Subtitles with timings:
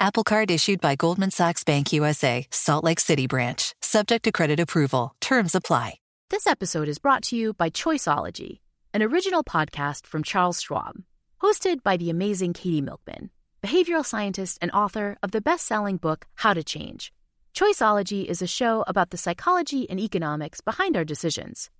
[0.00, 3.74] Apple Card issued by Goldman Sachs Bank USA, Salt Lake City branch.
[3.82, 5.16] Subject to credit approval.
[5.20, 5.98] Terms apply.
[6.30, 8.60] This episode is brought to you by Choiceology,
[8.94, 11.02] an original podcast from Charles Schwab,
[11.42, 16.54] hosted by the amazing Katie Milkman, behavioral scientist and author of the best-selling book How
[16.54, 17.12] to Change.
[17.52, 21.70] Choiceology is a show about the psychology and economics behind our decisions.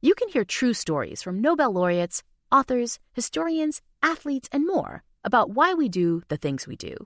[0.00, 5.74] You can hear true stories from Nobel laureates, authors, historians, athletes, and more about why
[5.74, 6.96] we do the things we do.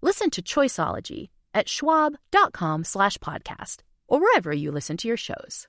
[0.00, 5.66] Listen to Choiceology at schwab.com slash podcast or wherever you listen to your shows.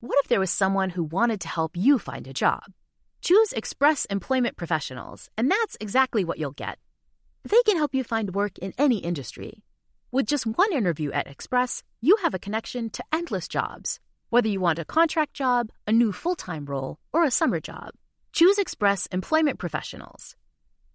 [0.00, 2.62] What if there was someone who wanted to help you find a job?
[3.22, 6.78] Choose Express Employment Professionals, and that's exactly what you'll get.
[7.42, 9.64] They can help you find work in any industry.
[10.12, 14.60] With just one interview at Express, you have a connection to endless jobs, whether you
[14.60, 17.90] want a contract job, a new full time role, or a summer job.
[18.32, 20.36] Choose Express Employment Professionals.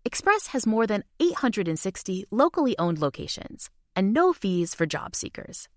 [0.06, 5.70] Express has more than 860 locally owned locations and no fees for job seekers.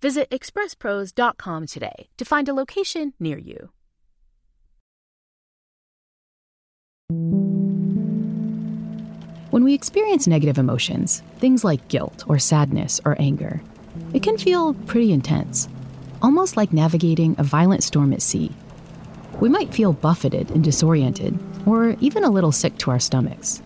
[0.00, 3.70] Visit expresspros.com today to find a location near you.
[9.50, 13.60] When we experience negative emotions, things like guilt or sadness or anger,
[14.14, 15.68] it can feel pretty intense,
[16.22, 18.50] almost like navigating a violent storm at sea.
[19.40, 23.60] We might feel buffeted and disoriented, or even a little sick to our stomachs.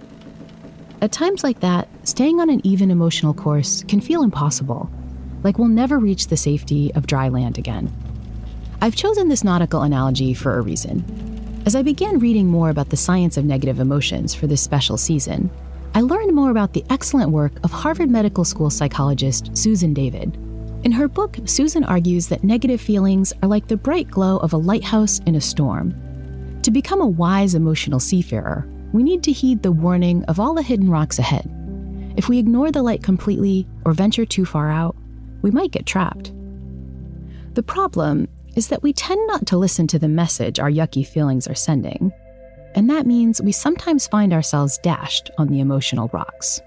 [1.00, 4.90] At times like that, staying on an even emotional course can feel impossible,
[5.44, 7.92] like we'll never reach the safety of dry land again.
[8.80, 11.04] I've chosen this nautical analogy for a reason.
[11.66, 15.50] As I began reading more about the science of negative emotions for this special season,
[15.94, 20.36] I learned more about the excellent work of Harvard Medical School psychologist Susan David.
[20.82, 24.56] In her book, Susan argues that negative feelings are like the bright glow of a
[24.56, 25.94] lighthouse in a storm.
[26.62, 30.62] To become a wise emotional seafarer, we need to heed the warning of all the
[30.62, 31.48] hidden rocks ahead.
[32.16, 34.96] If we ignore the light completely or venture too far out,
[35.42, 36.32] we might get trapped.
[37.54, 41.46] The problem is that we tend not to listen to the message our yucky feelings
[41.46, 42.12] are sending,
[42.74, 46.60] and that means we sometimes find ourselves dashed on the emotional rocks.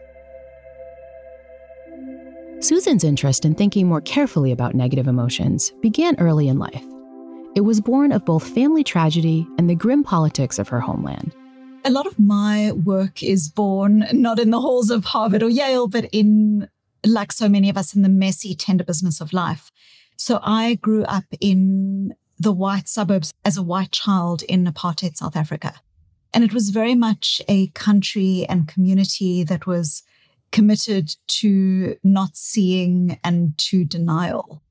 [2.59, 6.85] Susan's interest in thinking more carefully about negative emotions began early in life.
[7.55, 11.35] It was born of both family tragedy and the grim politics of her homeland.
[11.83, 15.87] A lot of my work is born not in the halls of Harvard or Yale,
[15.87, 16.69] but in,
[17.03, 19.71] like so many of us, in the messy, tender business of life.
[20.15, 25.35] So I grew up in the white suburbs as a white child in apartheid South
[25.35, 25.73] Africa.
[26.33, 30.03] And it was very much a country and community that was
[30.51, 34.61] committed to not seeing and to denial.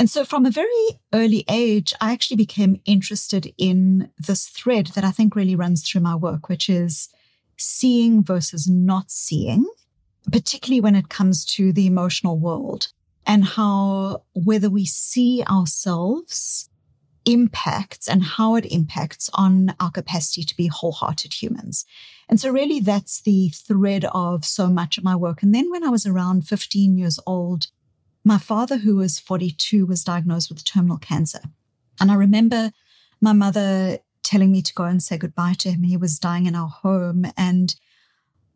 [0.00, 5.04] And so from a very early age, I actually became interested in this thread that
[5.04, 7.10] I think really runs through my work, which is
[7.58, 9.66] seeing versus not seeing,
[10.32, 12.88] particularly when it comes to the emotional world
[13.26, 16.70] and how whether we see ourselves
[17.26, 21.84] impacts and how it impacts on our capacity to be wholehearted humans.
[22.26, 25.42] And so, really, that's the thread of so much of my work.
[25.42, 27.66] And then, when I was around 15 years old,
[28.24, 31.40] my father, who was 42, was diagnosed with terminal cancer.
[32.00, 32.70] And I remember
[33.20, 35.82] my mother telling me to go and say goodbye to him.
[35.82, 37.26] He was dying in our home.
[37.36, 37.74] And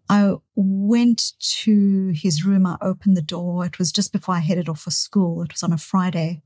[0.08, 2.66] I went to his room.
[2.66, 3.64] I opened the door.
[3.64, 5.42] It was just before I headed off for school.
[5.42, 6.42] It was on a Friday.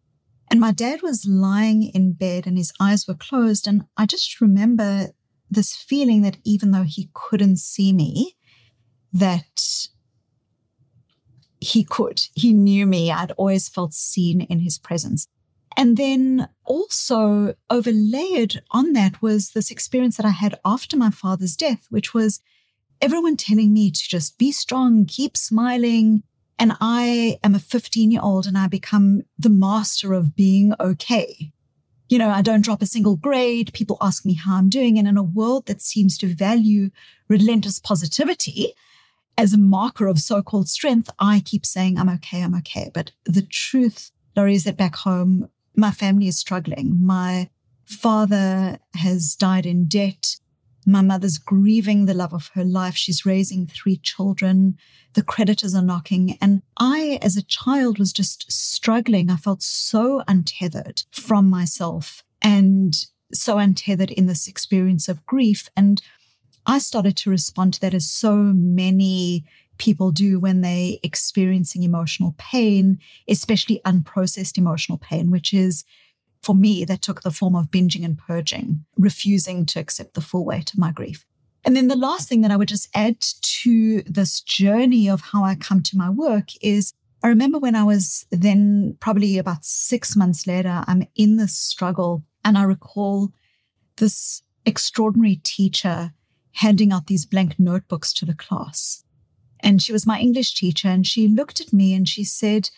[0.51, 3.67] And my dad was lying in bed and his eyes were closed.
[3.67, 5.09] And I just remember
[5.51, 8.37] this feeling that even though he couldn't see me,
[9.13, 9.89] that
[11.61, 12.23] he could.
[12.35, 13.11] He knew me.
[13.11, 15.27] I'd always felt seen in his presence.
[15.77, 21.57] And then also overlaid on that was this experience that I had after my father's
[21.57, 22.41] death, which was
[23.01, 26.25] everyone telling me to just be strong, keep smiling,
[26.59, 31.53] and I am a 15 year old and I become the master of being okay.
[32.09, 33.73] You know, I don't drop a single grade.
[33.73, 34.99] People ask me how I'm doing.
[34.99, 36.91] And in a world that seems to value
[37.29, 38.75] relentless positivity
[39.39, 42.91] as a marker of so called strength, I keep saying, I'm okay, I'm okay.
[42.93, 46.99] But the truth, Laurie, is that back home, my family is struggling.
[47.01, 47.49] My
[47.87, 50.37] father has died in debt.
[50.85, 52.97] My mother's grieving the love of her life.
[52.97, 54.77] She's raising three children.
[55.15, 56.37] The creditors are knocking.
[56.41, 59.31] And I, as a child, was just struggling.
[59.31, 62.97] I felt so untethered from myself and
[63.33, 65.69] so untethered in this experience of grief.
[65.77, 66.03] And
[66.69, 69.47] I started to respond to that as so many
[69.79, 75.85] people do when they're experiencing emotional pain, especially unprocessed emotional pain, which is
[76.43, 80.45] for me, that took the form of binging and purging, refusing to accept the full
[80.45, 81.25] weight of my grief.
[81.65, 85.45] And then the last thing that I would just add to this journey of how
[85.45, 86.93] I come to my work is
[87.23, 92.25] I remember when I was then probably about six months later, I'm in this struggle
[92.45, 93.33] and I recall
[93.97, 96.13] this extraordinary teacher
[96.59, 99.05] handing out these blank notebooks to the class.
[99.61, 102.71] And she was my English teacher and she looked at me and she said,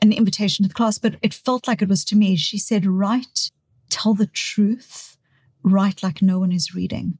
[0.00, 2.36] an invitation to the class, but it felt like it was to me.
[2.36, 3.50] She said, Write,
[3.90, 5.16] tell the truth,
[5.64, 7.18] write like no one is reading.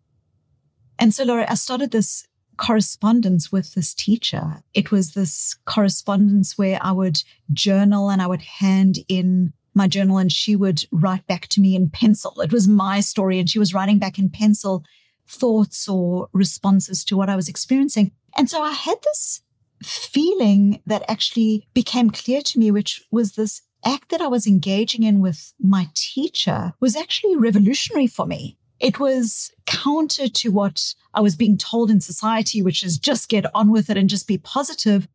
[1.01, 2.27] And so, Laurie, I started this
[2.59, 4.63] correspondence with this teacher.
[4.73, 7.23] It was this correspondence where I would
[7.53, 11.75] journal and I would hand in my journal and she would write back to me
[11.75, 12.41] in pencil.
[12.41, 14.85] It was my story and she was writing back in pencil
[15.27, 18.13] thoughts or responses to what I was experiencing.
[18.37, 19.43] And so I had this
[19.83, 25.03] feeling that actually became clear to me, which was this act that I was engaging
[25.03, 28.57] in with my teacher was actually revolutionary for me.
[28.81, 33.47] It was counter to what I was being told in society, which is just get
[33.55, 35.07] on with it and just be positive.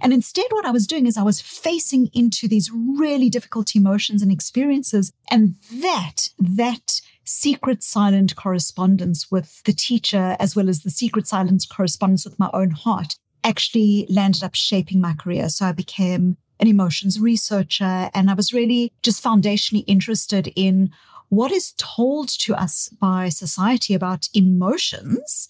[0.00, 4.22] And instead, what I was doing is I was facing into these really difficult emotions
[4.22, 5.12] and experiences.
[5.30, 11.66] And that, that secret silent correspondence with the teacher, as well as the secret silent
[11.70, 15.48] correspondence with my own heart, actually landed up shaping my career.
[15.48, 20.90] So I became an emotions researcher and I was really just foundationally interested in
[21.28, 25.48] what is told to us by society about emotions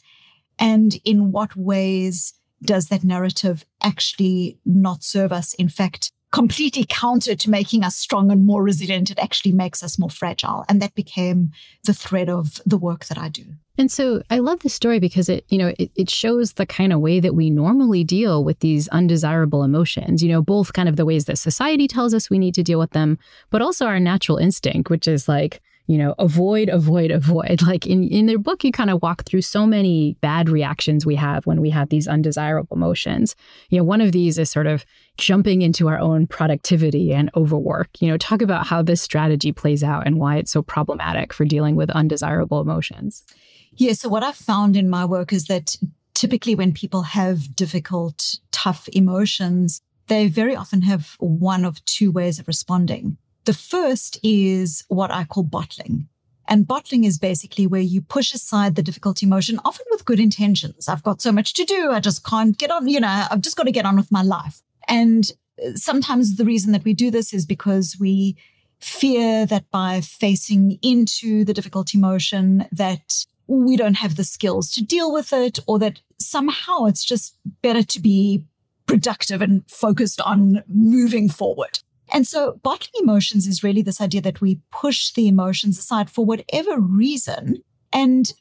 [0.59, 5.55] and in what ways does that narrative actually not serve us?
[5.55, 9.11] In fact, completely counter to making us strong and more resilient.
[9.11, 10.65] It actually makes us more fragile.
[10.69, 11.53] And that became
[11.85, 13.45] the thread of the work that I do.
[13.79, 16.93] And so I love this story because it, you know, it, it shows the kind
[16.93, 20.97] of way that we normally deal with these undesirable emotions, you know, both kind of
[20.97, 23.19] the ways that society tells us we need to deal with them,
[23.51, 27.63] but also our natural instinct, which is like, you know, avoid, avoid, avoid.
[27.63, 31.15] Like in, in their book, you kind of walk through so many bad reactions we
[31.17, 33.35] have when we have these undesirable emotions.
[33.71, 34.85] You know, one of these is sort of
[35.17, 37.89] jumping into our own productivity and overwork.
[38.01, 41.47] You know, talk about how this strategy plays out and why it's so problematic for
[41.47, 43.25] dealing with undesirable emotions.
[43.73, 43.95] Yeah.
[43.95, 45.75] So, what I've found in my work is that
[46.13, 52.39] typically when people have difficult, tough emotions, they very often have one of two ways
[52.39, 53.17] of responding.
[53.49, 56.07] The first is what I call bottling.
[56.49, 60.87] And bottling is basically where you push aside the difficult emotion, often with good intentions.
[60.87, 61.91] I've got so much to do.
[61.91, 64.21] I just can't get on, you know, I've just got to get on with my
[64.21, 64.61] life.
[64.87, 65.33] And
[65.77, 68.37] sometimes the reason that we do this is because we
[68.81, 74.85] fear that by facing into the difficult emotion that we don't have the skills to
[74.85, 78.45] deal with it or that somehow it's just better to be
[78.85, 81.79] productive and focused on moving forward.
[82.13, 86.25] And so bottling emotions is really this idea that we push the emotions aside for
[86.25, 87.63] whatever reason.
[87.93, 88.33] And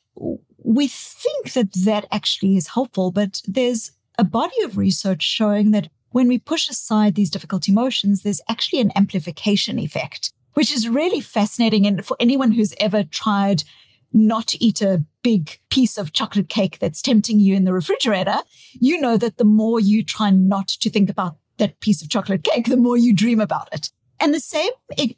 [0.63, 5.89] we think that that actually is helpful, but there's a body of research showing that
[6.11, 11.21] when we push aside these difficult emotions, there's actually an amplification effect, which is really
[11.21, 11.85] fascinating.
[11.85, 13.63] And for anyone who's ever tried
[14.13, 18.37] not to eat a big piece of chocolate cake that's tempting you in the refrigerator,
[18.73, 22.43] you know that the more you try not to think about that piece of chocolate
[22.43, 23.89] cake, the more you dream about it.
[24.19, 24.71] And the same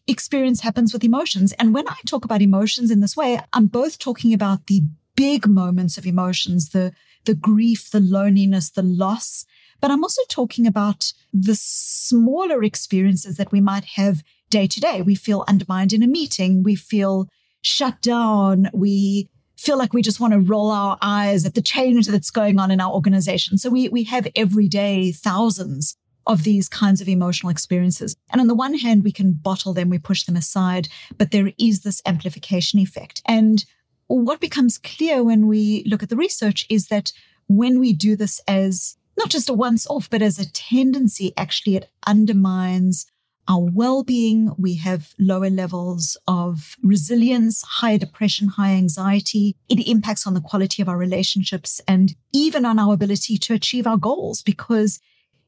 [0.07, 1.53] experience happens with emotions.
[1.53, 4.83] And when I talk about emotions in this way, I'm both talking about the
[5.15, 6.91] big moments of emotions, the,
[7.25, 9.45] the grief, the loneliness, the loss,
[9.81, 15.01] but I'm also talking about the smaller experiences that we might have day to day.
[15.01, 16.63] We feel undermined in a meeting.
[16.63, 17.29] We feel
[17.61, 18.69] shut down.
[18.73, 22.59] We feel like we just want to roll our eyes at the change that's going
[22.59, 23.57] on in our organization.
[23.57, 25.95] So we, we have every day thousands
[26.29, 28.15] of these kinds of emotional experiences.
[28.31, 31.51] And on the one hand, we can bottle them, we push them aside, but there
[31.57, 33.21] is this amplification effect.
[33.25, 33.65] And
[34.07, 37.11] what becomes clear when we look at the research is that
[37.47, 41.75] when we do this as not just a once off, but as a tendency, actually,
[41.75, 43.07] it undermines
[43.47, 44.53] our well being.
[44.59, 49.55] We have lower levels of resilience, higher depression, higher anxiety.
[49.67, 53.87] It impacts on the quality of our relationships and even on our ability to achieve
[53.87, 54.99] our goals because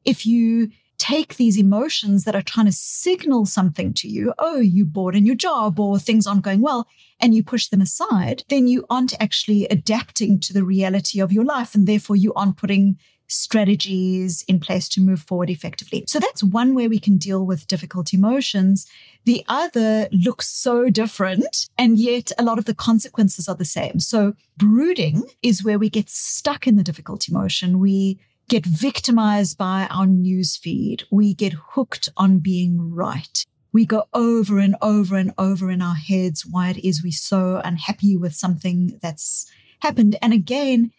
[0.06, 4.86] if you take these emotions that are trying to signal something to you, oh, you
[4.86, 6.88] bored in your job or things aren't going well,
[7.20, 11.44] and you push them aside, then you aren't actually adapting to the reality of your
[11.44, 11.74] life.
[11.74, 16.04] And therefore, you aren't putting strategies in place to move forward effectively.
[16.08, 18.86] So that's one way we can deal with difficult emotions.
[19.24, 24.00] The other looks so different, and yet a lot of the consequences are the same.
[24.00, 27.80] So brooding is where we get stuck in the difficult emotion.
[27.80, 28.20] We
[28.52, 31.06] get victimized by our news feed.
[31.10, 33.46] We get hooked on being right.
[33.72, 37.62] We go over and over and over in our heads why it is we're so
[37.64, 40.18] unhappy with something that's happened.
[40.22, 40.92] And again,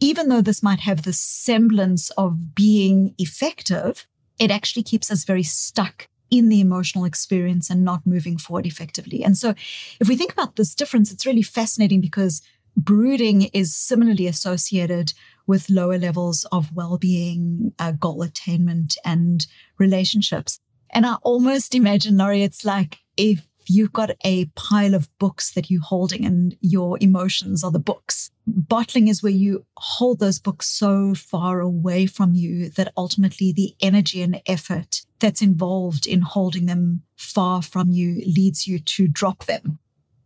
[0.00, 4.06] even though this might have the semblance of being effective,
[4.38, 9.24] it actually keeps us very stuck in the emotional experience and not moving forward effectively.
[9.24, 9.54] And so,
[9.98, 12.42] if we think about this difference, it's really fascinating because
[12.76, 15.14] brooding is similarly associated
[15.46, 19.46] with lower levels of well being, uh, goal attainment, and
[19.78, 20.60] relationships.
[20.90, 25.70] And I almost imagine, Laurie, it's like if you've got a pile of books that
[25.70, 28.30] you're holding and your emotions are the books.
[28.46, 33.74] Bottling is where you hold those books so far away from you that ultimately the
[33.80, 39.46] energy and effort that's involved in holding them far from you leads you to drop
[39.46, 39.78] them.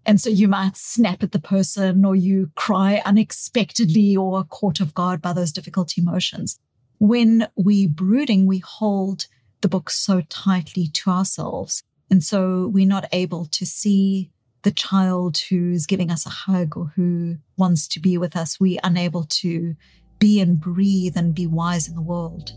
[0.07, 4.81] And so you might snap at the person or you cry unexpectedly or are caught
[4.81, 6.59] off guard by those difficult emotions.
[6.99, 9.27] When we brooding, we hold
[9.61, 14.31] the book so tightly to ourselves and so we're not able to see
[14.63, 18.59] the child who's giving us a hug or who wants to be with us.
[18.61, 19.75] We're unable to
[20.19, 22.53] be and breathe and be wise in the world.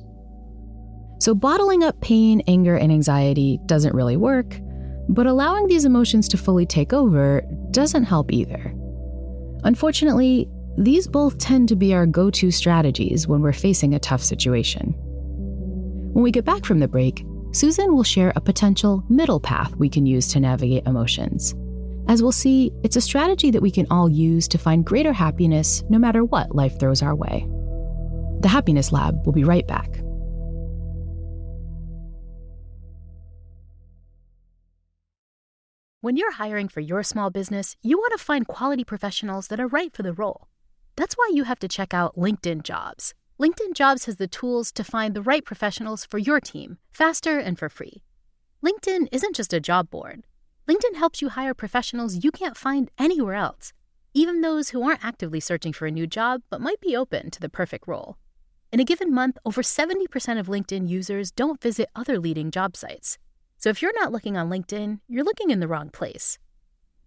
[1.19, 4.59] So, bottling up pain, anger, and anxiety doesn't really work,
[5.09, 7.41] but allowing these emotions to fully take over
[7.71, 8.73] doesn't help either.
[9.63, 14.23] Unfortunately, these both tend to be our go to strategies when we're facing a tough
[14.23, 14.95] situation.
[16.13, 19.89] When we get back from the break, Susan will share a potential middle path we
[19.89, 21.53] can use to navigate emotions.
[22.07, 25.83] As we'll see, it's a strategy that we can all use to find greater happiness
[25.89, 27.47] no matter what life throws our way.
[28.41, 30.02] The Happiness Lab will be right back.
[36.03, 39.69] When you're hiring for your small business, you want to find quality professionals that are
[39.69, 40.49] right for the role.
[40.97, 43.13] That's why you have to check out LinkedIn Jobs.
[43.39, 47.57] LinkedIn Jobs has the tools to find the right professionals for your team faster and
[47.57, 48.03] for free.
[48.61, 50.25] LinkedIn isn't just a job board.
[50.67, 53.71] LinkedIn helps you hire professionals you can't find anywhere else,
[54.13, 57.39] even those who aren't actively searching for a new job but might be open to
[57.39, 58.17] the perfect role.
[58.73, 63.17] In a given month, over 70% of LinkedIn users don't visit other leading job sites.
[63.63, 66.37] So if you're not looking on LinkedIn, you're looking in the wrong place.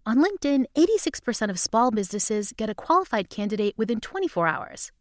[0.07, 4.91] On LinkedIn, 86% of small businesses get a qualified candidate within 24 hours.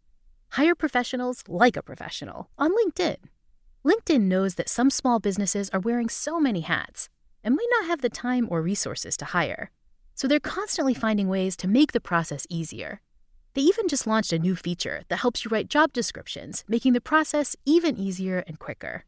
[0.51, 3.17] Hire professionals like a professional on LinkedIn.
[3.87, 7.09] LinkedIn knows that some small businesses are wearing so many hats
[7.43, 9.71] and might not have the time or resources to hire.
[10.15, 13.01] So they're constantly finding ways to make the process easier.
[13.55, 17.01] They even just launched a new feature that helps you write job descriptions, making the
[17.01, 19.07] process even easier and quicker.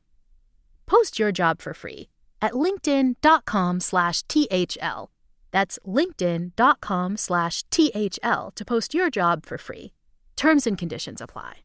[0.87, 2.09] Post your job for free
[2.41, 5.11] at linkedin.com slash THL.
[5.51, 9.93] That's linkedin.com slash THL to post your job for free.
[10.37, 11.59] Terms and conditions apply.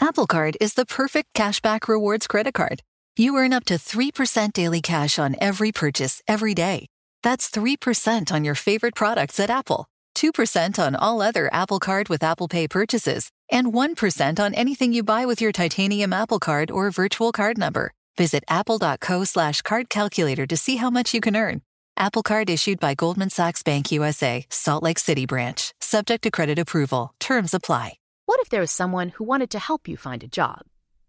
[0.00, 2.82] Apple Card is the perfect cashback rewards credit card.
[3.16, 6.86] You earn up to 3% daily cash on every purchase every day.
[7.22, 9.86] That's 3% on your favorite products at Apple,
[10.16, 15.02] 2% on all other Apple Card with Apple Pay purchases, and 1% on anything you
[15.04, 17.92] buy with your titanium Apple Card or virtual card number.
[18.16, 21.62] Visit apple.co slash card calculator to see how much you can earn.
[21.96, 26.58] Apple Card issued by Goldman Sachs Bank USA, Salt Lake City branch, subject to credit
[26.58, 27.14] approval.
[27.20, 27.94] Terms apply.
[28.26, 30.62] What if there was someone who wanted to help you find a job?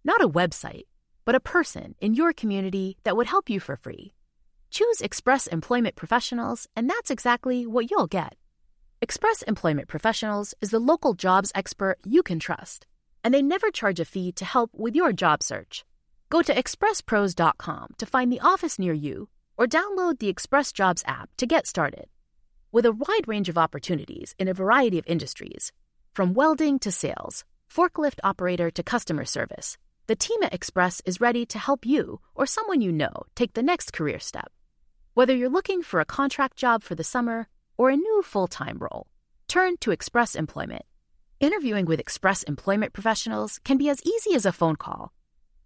[0.03, 0.83] Not a website,
[1.25, 4.13] but a person in your community that would help you for free.
[4.72, 8.36] Choose Express Employment Professionals, and that's exactly what you'll get.
[9.01, 12.86] Express Employment Professionals is the local jobs expert you can trust,
[13.24, 15.86] and they never charge a fee to help with your job search.
[16.34, 21.30] Go to expresspros.com to find the office near you or download the Express Jobs app
[21.38, 22.08] to get started.
[22.72, 25.72] With a wide range of opportunities in a variety of industries,
[26.16, 31.46] from welding to sales, forklift operator to customer service, the team at Express is ready
[31.46, 34.52] to help you or someone you know take the next career step.
[35.13, 37.48] Whether you're looking for a contract job for the summer
[37.78, 39.06] or a new full time role,
[39.48, 40.86] turn to Express Employment.
[41.40, 45.13] Interviewing with Express Employment professionals can be as easy as a phone call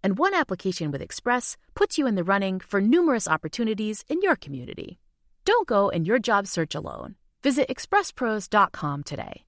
[0.08, 4.36] and one application with Express puts you in the running for numerous opportunities in your
[4.36, 4.98] community.
[5.44, 7.16] Don't go in your job search alone.
[7.42, 9.44] Visit expresspros.com today.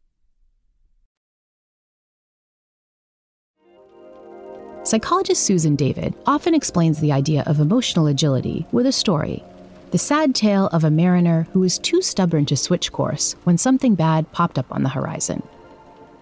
[4.82, 9.42] psychologist Susan David often explains the idea of emotional agility with a story
[9.92, 13.94] the sad tale of a mariner who was too stubborn to switch course when something
[13.94, 15.42] bad popped up on the horizon.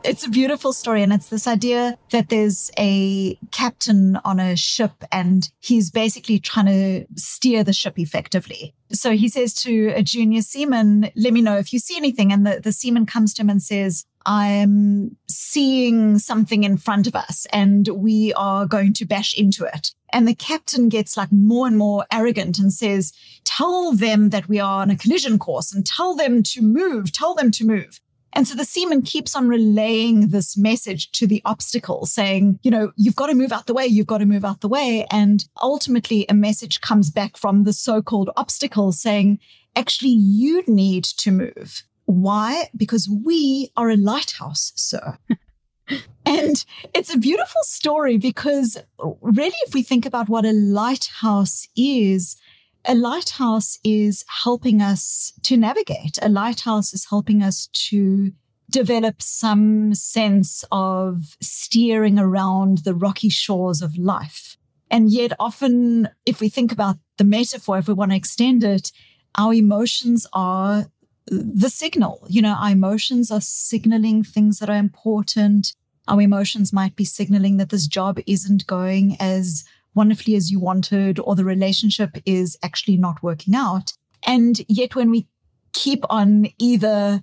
[0.04, 4.92] It's a beautiful story, and it's this idea that there's a captain on a ship
[5.10, 8.74] and he's basically trying to steer the ship effectively.
[8.92, 12.32] So he says to a junior seaman, Let me know if you see anything.
[12.32, 17.16] And the, the seaman comes to him and says, I'm seeing something in front of
[17.16, 19.92] us and we are going to bash into it.
[20.12, 23.12] And the captain gets like more and more arrogant and says,
[23.44, 27.34] Tell them that we are on a collision course and tell them to move, tell
[27.34, 28.00] them to move.
[28.32, 32.92] And so the seaman keeps on relaying this message to the obstacle, saying, you know,
[32.96, 35.06] you've got to move out the way, you've got to move out the way.
[35.10, 39.38] And ultimately, a message comes back from the so called obstacle saying,
[39.74, 41.82] actually, you need to move.
[42.04, 42.68] Why?
[42.76, 45.18] Because we are a lighthouse, sir.
[46.26, 48.78] and it's a beautiful story because,
[49.20, 52.36] really, if we think about what a lighthouse is,
[52.84, 56.18] a lighthouse is helping us to navigate.
[56.22, 58.32] A lighthouse is helping us to
[58.70, 64.56] develop some sense of steering around the rocky shores of life.
[64.90, 68.90] And yet, often, if we think about the metaphor, if we want to extend it,
[69.36, 70.86] our emotions are
[71.26, 72.26] the signal.
[72.28, 75.74] You know, our emotions are signaling things that are important.
[76.06, 79.64] Our emotions might be signaling that this job isn't going as
[79.98, 83.92] wonderfully as you wanted, or the relationship is actually not working out.
[84.24, 85.26] And yet, when we
[85.72, 87.22] keep on either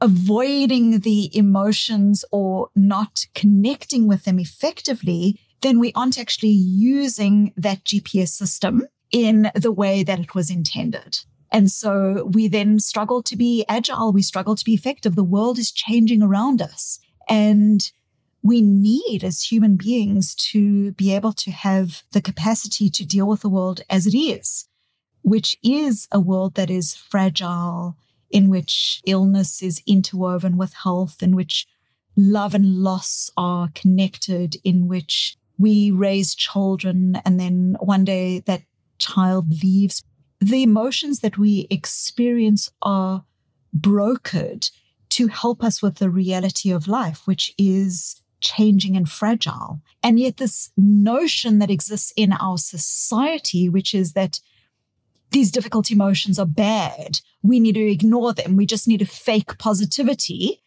[0.00, 6.58] avoiding the emotions or not connecting with them effectively, then we aren't actually
[6.98, 11.18] using that GPS system in the way that it was intended.
[11.50, 14.12] And so we then struggle to be agile.
[14.12, 15.16] We struggle to be effective.
[15.16, 17.00] The world is changing around us.
[17.28, 17.90] And
[18.42, 23.40] we need as human beings to be able to have the capacity to deal with
[23.40, 24.68] the world as it is,
[25.22, 27.96] which is a world that is fragile,
[28.30, 31.66] in which illness is interwoven with health, in which
[32.16, 38.62] love and loss are connected, in which we raise children and then one day that
[38.98, 40.04] child leaves.
[40.40, 43.24] The emotions that we experience are
[43.76, 44.70] brokered
[45.10, 49.80] to help us with the reality of life, which is changing and fragile.
[50.02, 54.40] And yet, this notion that exists in our society, which is that
[55.30, 59.58] these difficult emotions are bad, we need to ignore them, we just need to fake
[59.58, 60.62] positivity.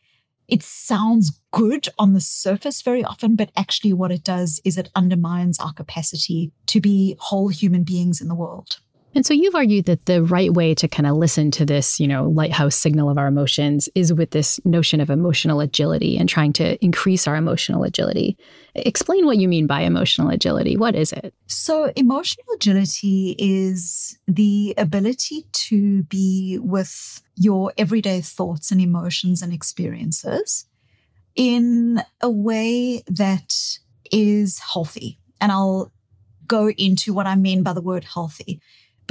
[0.47, 4.89] It sounds good on the surface very often, but actually, what it does is it
[4.95, 8.79] undermines our capacity to be whole human beings in the world.
[9.13, 12.07] And so you've argued that the right way to kind of listen to this, you
[12.07, 16.53] know, lighthouse signal of our emotions is with this notion of emotional agility and trying
[16.53, 18.37] to increase our emotional agility.
[18.73, 20.77] Explain what you mean by emotional agility.
[20.77, 21.33] What is it?
[21.47, 29.51] So, emotional agility is the ability to be with your everyday thoughts and emotions and
[29.51, 30.65] experiences
[31.35, 33.53] in a way that
[34.09, 35.19] is healthy.
[35.41, 35.91] And I'll
[36.47, 38.61] go into what I mean by the word healthy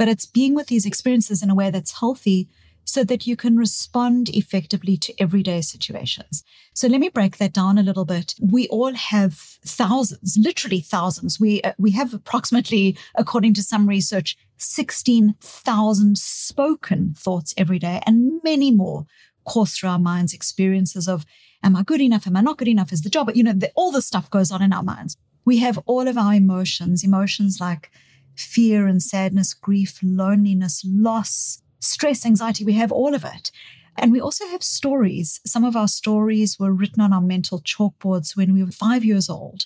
[0.01, 2.49] but it's being with these experiences in a way that's healthy
[2.85, 6.43] so that you can respond effectively to everyday situations.
[6.73, 8.33] So let me break that down a little bit.
[8.41, 11.39] We all have thousands, literally thousands.
[11.39, 18.41] We uh, we have approximately according to some research 16,000 spoken thoughts every day and
[18.43, 19.05] many more
[19.45, 21.27] course through our minds experiences of
[21.61, 23.71] am I good enough am I not good enough is the job you know the,
[23.75, 25.15] all the stuff goes on in our minds.
[25.45, 27.91] We have all of our emotions, emotions like
[28.35, 32.63] fear and sadness, grief, loneliness, loss, stress, anxiety.
[32.63, 33.51] We have all of it.
[33.97, 35.41] And we also have stories.
[35.45, 39.29] Some of our stories were written on our mental chalkboards when we were five years
[39.29, 39.65] old.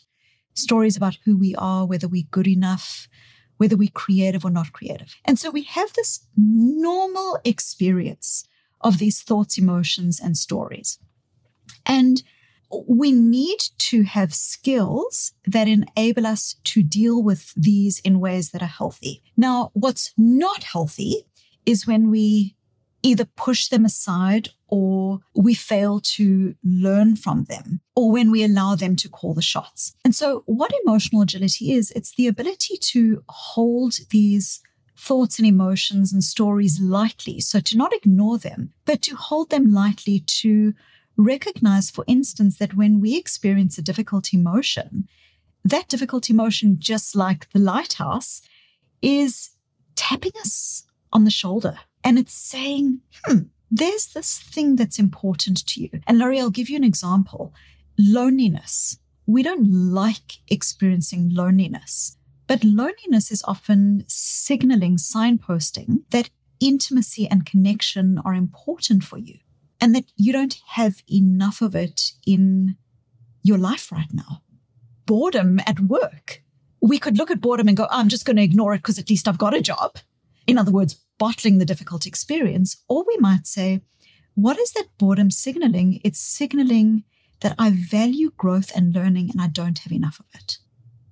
[0.53, 3.07] Stories about who we are, whether we're good enough,
[3.57, 5.15] whether we're creative or not creative.
[5.25, 8.45] And so we have this normal experience
[8.81, 10.99] of these thoughts, emotions, and stories.
[11.85, 12.23] And
[12.87, 18.61] we need to have skills that enable us to deal with these in ways that
[18.61, 19.21] are healthy.
[19.37, 21.25] Now, what's not healthy
[21.65, 22.55] is when we
[23.03, 28.73] either push them aside or we fail to learn from them or when we allow
[28.73, 29.95] them to call the shots.
[30.03, 34.59] And so what emotional agility is, it's the ability to hold these
[34.97, 37.39] thoughts and emotions and stories lightly.
[37.39, 40.73] So to not ignore them, but to hold them lightly to
[41.17, 45.07] recognize, for instance, that when we experience a difficult emotion,
[45.63, 48.41] that difficult emotion, just like the lighthouse,
[49.01, 49.51] is
[49.95, 53.39] tapping us on the shoulder and it's saying, hmm,
[53.71, 55.89] there's this thing that's important to you.
[56.07, 57.53] And Laurie, I'll give you an example
[57.97, 58.97] loneliness.
[59.27, 62.17] we don't like experiencing loneliness.
[62.47, 69.39] But loneliness is often signaling, signposting that intimacy and connection are important for you
[69.85, 72.75] and that you don't have enough of it in
[73.43, 74.41] your life right now.
[75.05, 76.41] Boredom at work.
[76.81, 78.97] We could look at boredom and go, oh, I'm just going to ignore it because
[78.97, 79.97] at least I've got a job.
[80.47, 82.77] In other words, bottling the difficult experience.
[82.89, 83.83] Or we might say,
[84.33, 86.01] what is that boredom signaling?
[86.03, 87.03] It's signaling
[87.41, 90.57] that I value growth and learning and I don't have enough of it.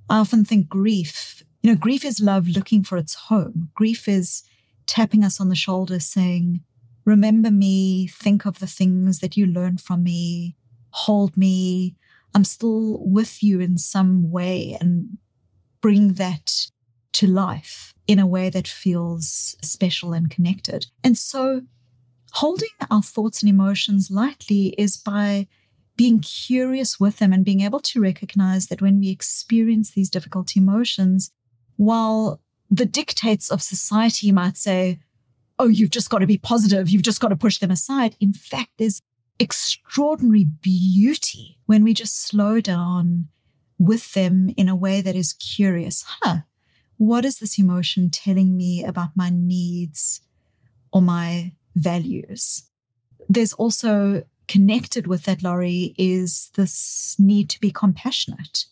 [0.09, 3.69] I often think grief, you know, grief is love looking for its home.
[3.75, 4.41] Grief is
[4.87, 6.61] tapping us on the shoulder saying,
[7.05, 10.55] Remember me, think of the things that you learned from me,
[10.91, 11.95] hold me.
[12.33, 15.17] I'm still with you in some way and
[15.81, 16.67] bring that
[17.13, 20.87] to life in a way that feels special and connected.
[21.03, 21.61] And so,
[22.31, 25.47] holding our thoughts and emotions lightly is by
[25.95, 30.55] being curious with them and being able to recognize that when we experience these difficult
[30.55, 31.31] emotions,
[31.75, 34.99] while the dictates of society might say,
[35.63, 38.17] oh, you've just got to be positive, you've just got to push them aside.
[38.19, 39.01] In fact, there's
[39.39, 43.29] extraordinary beauty when we just slow down
[43.79, 46.03] with them in a way that is curious.
[46.05, 46.39] Huh,
[46.97, 50.19] what is this emotion telling me about my needs
[50.91, 52.63] or my values?
[53.29, 58.65] There's also connected with that, Laurie, is this need to be compassionate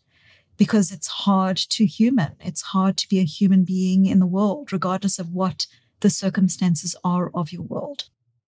[0.57, 2.33] because it's hard to human.
[2.41, 5.67] It's hard to be a human being in the world, regardless of what
[6.01, 8.05] the circumstances are of your world.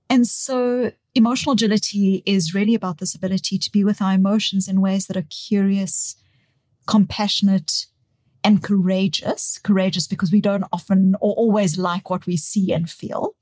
[0.09, 4.81] And so, emotional agility is really about this ability to be with our emotions in
[4.81, 6.15] ways that are curious,
[6.85, 7.87] compassionate,
[8.43, 9.59] and courageous.
[9.63, 13.35] Courageous because we don't often or always like what we see and feel,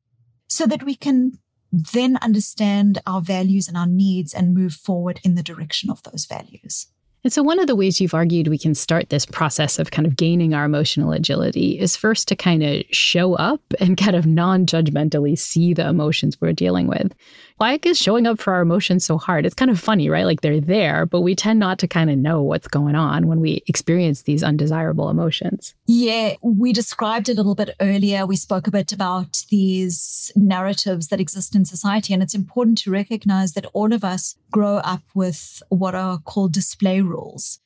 [0.47, 1.39] so that we can
[1.71, 6.25] then understand our values and our needs and move forward in the direction of those
[6.25, 6.87] values.
[7.23, 10.07] And so, one of the ways you've argued we can start this process of kind
[10.07, 14.25] of gaining our emotional agility is first to kind of show up and kind of
[14.25, 17.13] non judgmentally see the emotions we're dealing with.
[17.61, 19.45] Why is showing up for our emotions so hard?
[19.45, 20.25] It's kind of funny, right?
[20.25, 23.39] Like they're there, but we tend not to kind of know what's going on when
[23.39, 25.75] we experience these undesirable emotions.
[25.85, 28.25] Yeah, we described a little bit earlier.
[28.25, 32.15] We spoke a bit about these narratives that exist in society.
[32.15, 36.53] And it's important to recognize that all of us grow up with what are called
[36.53, 37.59] display rules.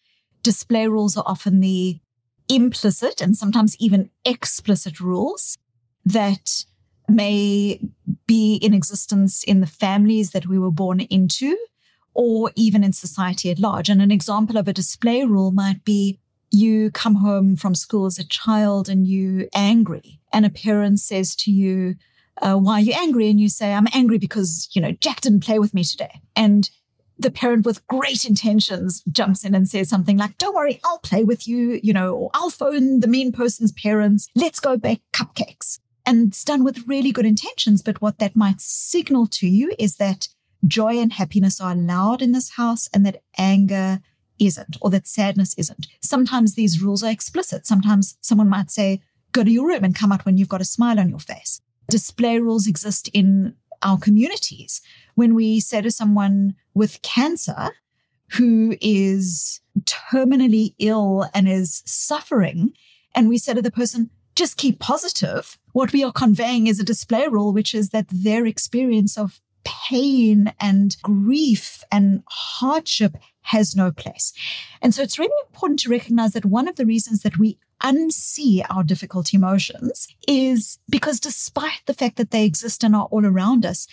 [0.44, 2.02] Display rules are often the
[2.50, 5.58] implicit and sometimes even explicit rules
[6.04, 6.66] that
[7.08, 7.80] may
[8.28, 11.58] be in existence in the families that we were born into
[12.14, 13.90] or even in society at large.
[13.90, 16.20] And an example of a display rule might be
[16.52, 21.36] you come home from school as a child and you're angry and a parent says
[21.36, 21.96] to you,
[22.42, 23.30] uh, why are you angry?
[23.30, 26.22] And you say, I'm angry because, you know, Jack didn't play with me today.
[26.36, 26.70] And
[27.18, 31.24] the parent with great intentions jumps in and says something like, Don't worry, I'll play
[31.24, 34.28] with you, you know, or I'll phone the mean person's parents.
[34.36, 37.82] Let's go bake cupcakes and it's done with really good intentions.
[37.82, 40.28] But what that might signal to you is that
[40.68, 44.00] joy and happiness are allowed in this house and that anger
[44.40, 45.88] isn't, or that sadness isn't.
[46.02, 47.66] Sometimes these rules are explicit.
[47.66, 50.66] Sometimes someone might say, go to your room and come out when you've got a
[50.66, 51.62] smile on your face.
[51.90, 54.82] Display rules exist in our communities.
[55.16, 57.72] When we say to someone with cancer
[58.32, 62.74] who is terminally ill and is suffering,
[63.14, 66.84] and we say to the person, just keep positive, what we are conveying is a
[66.84, 73.92] display rule, which is that their experience of pain and grief and hardship has no
[73.92, 74.34] place.
[74.82, 78.66] And so it's really important to recognize that one of the reasons that we unsee
[78.70, 83.66] our difficult emotions is because despite the fact that they exist and are all around
[83.66, 83.88] us,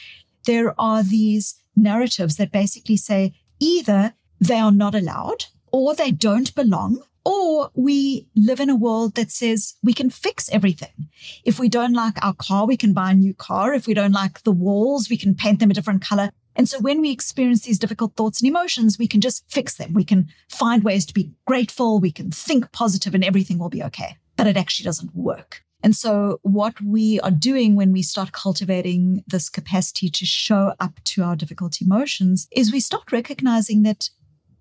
[0.46, 6.54] there are these narratives that basically say either they are not allowed or they don't
[6.54, 11.08] belong or we live in a world that says we can fix everything.
[11.44, 13.74] If we don't like our car, we can buy a new car.
[13.74, 16.30] If we don't like the walls, we can paint them a different color.
[16.54, 19.94] And so when we experience these difficult thoughts and emotions, we can just fix them.
[19.94, 21.98] We can find ways to be grateful.
[21.98, 24.16] We can think positive and everything will be okay.
[24.36, 25.62] But it actually doesn't work.
[25.82, 31.00] And so what we are doing when we start cultivating this capacity to show up
[31.04, 34.10] to our difficult emotions is we start recognizing that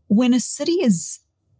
[0.07, 1.19] when a city is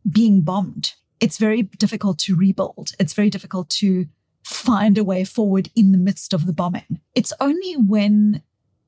[0.09, 0.93] being bombed.
[1.19, 2.91] It's very difficult to rebuild.
[2.99, 4.07] It's very difficult to
[4.43, 6.99] find a way forward in the midst of the bombing.
[7.13, 8.41] It's only when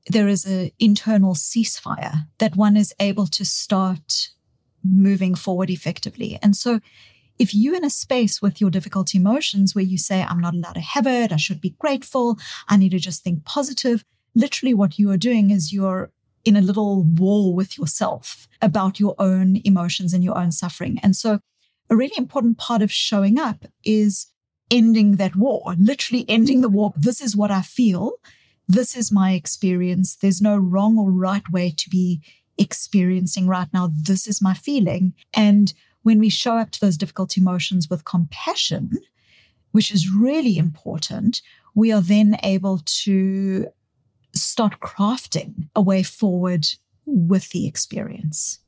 [0.08, 4.28] there is an internal ceasefire that one is able to start
[4.82, 6.38] moving forward effectively.
[6.42, 6.80] And so,
[7.36, 10.74] if you're in a space with your difficult emotions where you say, I'm not allowed
[10.74, 14.04] to have it, I should be grateful, I need to just think positive,
[14.36, 16.12] literally what you are doing is you're
[16.44, 20.98] in a little war with yourself about your own emotions and your own suffering.
[21.02, 21.40] And so,
[21.90, 24.26] a really important part of showing up is
[24.70, 26.92] ending that war, literally ending the war.
[26.96, 28.14] This is what I feel.
[28.66, 30.16] This is my experience.
[30.16, 32.22] There's no wrong or right way to be
[32.56, 33.90] experiencing right now.
[33.92, 35.12] This is my feeling.
[35.34, 38.92] And when we show up to those difficult emotions with compassion,
[39.72, 41.42] which is really important,
[41.74, 43.66] we are then able to
[44.34, 46.66] start crafting a way forward
[47.06, 48.58] with the experience.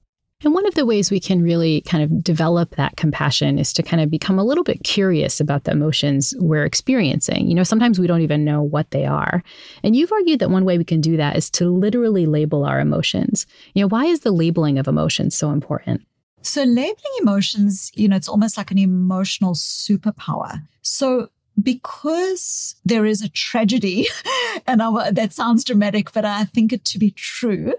[0.45, 3.83] And one of the ways we can really kind of develop that compassion is to
[3.83, 7.49] kind of become a little bit curious about the emotions we're experiencing.
[7.49, 9.43] You know, sometimes we don't even know what they are.
[9.83, 12.81] And you've argued that one way we can do that is to literally label our
[12.81, 13.47] emotions.
[13.73, 16.03] You know, why is the labeling of emotions so important?
[16.43, 20.63] So, labeling emotions, you know, it's almost like an emotional superpower.
[20.83, 24.09] So, because there is a tragedy,
[24.67, 27.75] and I, that sounds dramatic, but I think it to be true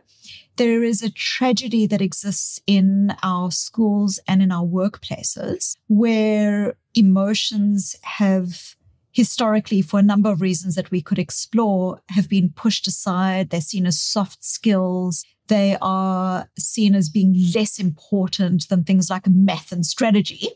[0.58, 7.96] there is a tragedy that exists in our schools and in our workplaces where emotions
[8.02, 8.76] have
[9.18, 13.50] historically, for a number of reasons that we could explore, have been pushed aside.
[13.50, 15.26] They're seen as soft skills.
[15.48, 20.50] They are seen as being less important than things like math and strategy.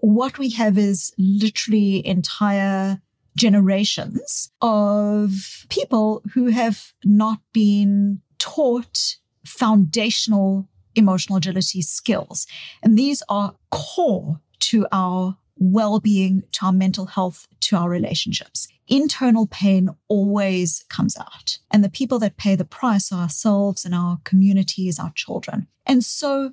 [0.00, 3.00] What we have is literally entire
[3.36, 12.46] generations of people who have not been taught foundational emotional agility skills.
[12.82, 18.66] And these are core to our well being, to our mental health, to our relationships.
[18.88, 21.58] Internal pain always comes out.
[21.70, 25.68] And the people that pay the price are ourselves and our communities, our children.
[25.86, 26.52] And so,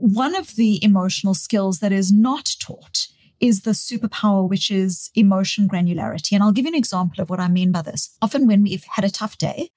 [0.00, 3.06] one of the emotional skills that is not taught
[3.38, 6.32] is the superpower, which is emotion granularity.
[6.32, 8.16] And I'll give you an example of what I mean by this.
[8.22, 9.70] Often, when we've had a tough day,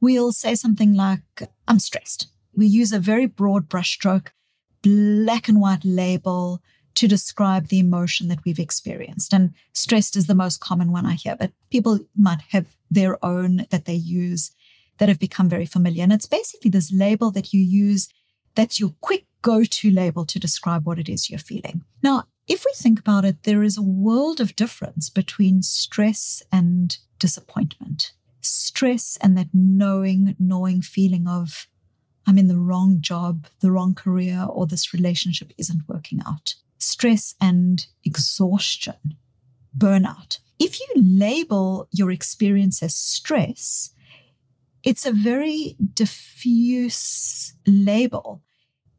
[0.00, 1.20] we'll say something like,
[1.68, 2.28] I'm stressed.
[2.54, 4.28] We use a very broad brushstroke,
[4.82, 6.62] black and white label
[6.94, 9.34] to describe the emotion that we've experienced.
[9.34, 13.66] And stressed is the most common one I hear, but people might have their own
[13.70, 14.52] that they use
[14.98, 16.02] that have become very familiar.
[16.02, 18.08] And it's basically this label that you use
[18.54, 21.84] that's your quick go to label to describe what it is you're feeling.
[22.02, 26.98] Now, if we think about it, there is a world of difference between stress and
[27.18, 28.12] disappointment
[28.46, 31.68] stress and that knowing, gnawing feeling of
[32.28, 36.54] I'm in the wrong job, the wrong career, or this relationship isn't working out.
[36.78, 39.16] Stress and exhaustion,
[39.76, 40.40] burnout.
[40.58, 43.90] If you label your experience as stress,
[44.82, 48.42] it's a very diffuse label.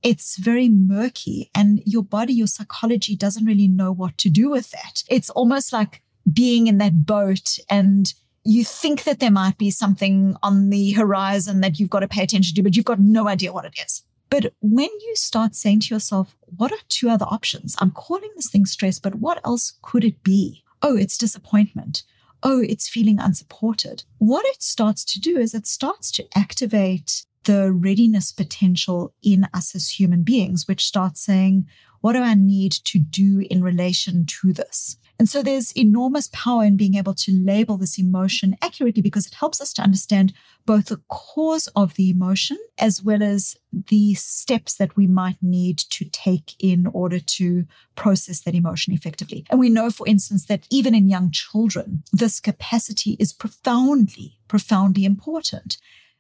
[0.04, 4.72] It's very murky, and your body, your psychology doesn't really know what to do with
[4.72, 5.04] that.
[5.10, 8.14] It's almost like being in that boat and
[8.48, 12.24] you think that there might be something on the horizon that you've got to pay
[12.24, 14.04] attention to, but you've got no idea what it is.
[14.30, 17.76] But when you start saying to yourself, what are two other options?
[17.80, 20.64] I'm calling this thing stress, but what else could it be?
[20.82, 22.04] Oh, it's disappointment.
[22.42, 24.04] Oh, it's feeling unsupported.
[24.18, 29.74] What it starts to do is it starts to activate the readiness potential in us
[29.74, 31.66] as human beings, which starts saying,
[32.02, 34.98] what do I need to do in relation to this?
[35.20, 39.34] And so there's enormous power in being able to label this emotion accurately because it
[39.34, 40.32] helps us to understand
[40.66, 43.56] both the cause of the emotion as well as
[43.88, 49.46] the steps that we might need to take in order to process that emotion effectively.
[49.50, 55.04] And we know, for instance, that even in young children, this capacity is profoundly, profoundly
[55.04, 55.78] important.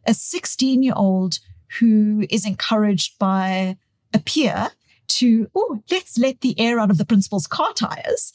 [0.07, 1.39] A 16 year old
[1.79, 3.77] who is encouraged by
[4.13, 4.69] a peer
[5.09, 8.33] to, oh, let's let the air out of the principal's car tires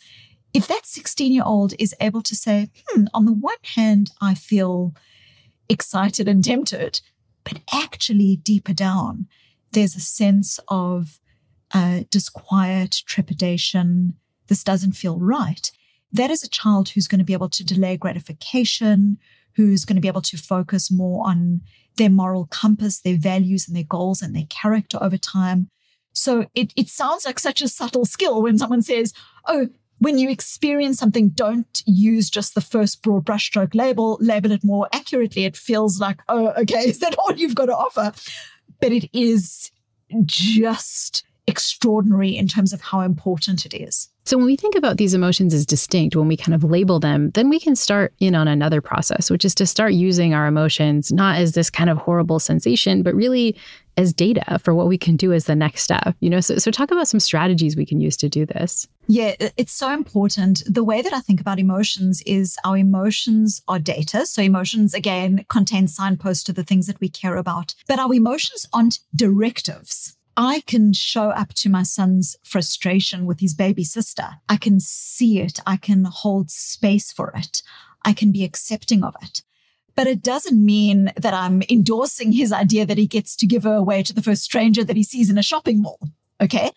[0.54, 4.34] if that 16 year old is able to say, hmm, on the one hand, I
[4.34, 4.94] feel
[5.68, 7.00] excited and tempted,
[7.44, 9.28] but actually deeper down,
[9.72, 11.18] there's a sense of
[11.72, 14.14] uh, disquiet, trepidation.
[14.48, 15.70] This doesn't feel right.
[16.12, 19.16] That is a child who's going to be able to delay gratification,
[19.56, 21.60] who's going to be able to focus more on
[21.96, 25.68] their moral compass, their values and their goals and their character over time.
[26.12, 29.12] So it, it sounds like such a subtle skill when someone says,
[29.46, 34.64] Oh, when you experience something, don't use just the first broad brushstroke label, label it
[34.64, 35.44] more accurately.
[35.44, 38.12] It feels like, oh, okay, is that all you've got to offer?
[38.80, 39.70] But it is
[40.24, 44.08] just extraordinary in terms of how important it is.
[44.24, 47.30] So, when we think about these emotions as distinct, when we kind of label them,
[47.30, 51.12] then we can start in on another process, which is to start using our emotions
[51.12, 53.56] not as this kind of horrible sensation, but really
[53.96, 56.14] as data for what we can do as the next step.
[56.20, 58.86] You know, so, so talk about some strategies we can use to do this.
[59.08, 60.62] Yeah, it's so important.
[60.66, 64.24] The way that I think about emotions is our emotions are data.
[64.26, 68.66] So emotions again contain signposts to the things that we care about, but our emotions
[68.72, 70.16] aren't directives.
[70.36, 74.28] I can show up to my son's frustration with his baby sister.
[74.48, 75.60] I can see it.
[75.66, 77.62] I can hold space for it.
[78.04, 79.42] I can be accepting of it.
[79.94, 83.74] But it doesn't mean that I'm endorsing his idea that he gets to give her
[83.74, 86.00] away to the first stranger that he sees in a shopping mall.
[86.40, 86.70] Okay.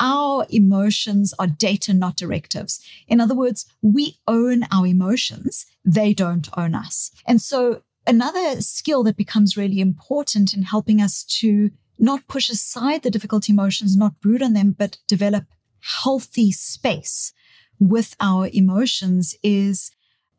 [0.00, 2.80] Our emotions are data, not directives.
[3.08, 5.66] In other words, we own our emotions.
[5.84, 7.10] They don't own us.
[7.26, 13.02] And so another skill that becomes really important in helping us to not push aside
[13.02, 15.44] the difficult emotions, not brood on them, but develop
[15.80, 17.32] healthy space
[17.78, 19.90] with our emotions is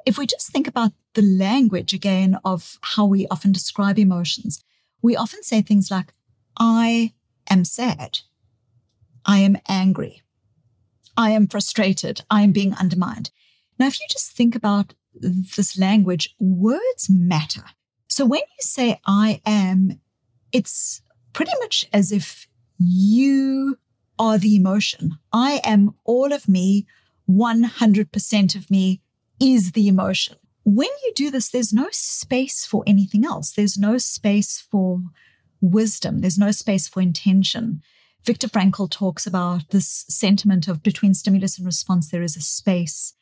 [0.05, 4.63] if we just think about the language again of how we often describe emotions,
[5.01, 6.13] we often say things like,
[6.57, 7.13] I
[7.49, 8.19] am sad.
[9.25, 10.21] I am angry.
[11.17, 12.21] I am frustrated.
[12.29, 13.31] I am being undermined.
[13.79, 17.63] Now, if you just think about this language, words matter.
[18.07, 19.99] So when you say I am,
[20.51, 21.01] it's
[21.36, 22.48] pretty much as if
[22.80, 23.78] you
[24.17, 25.17] are the emotion.
[25.34, 26.88] I am all of me,
[27.30, 29.02] 100% of me
[29.41, 30.38] is the emotion.
[30.63, 33.52] When you do this, there's no space for anything else.
[33.52, 35.02] There's no space for
[35.60, 36.21] wisdom.
[36.21, 37.82] There's no space for intention.
[38.24, 43.13] Viktor Frankl talks about this sentiment of between stimulus and response, there is a space.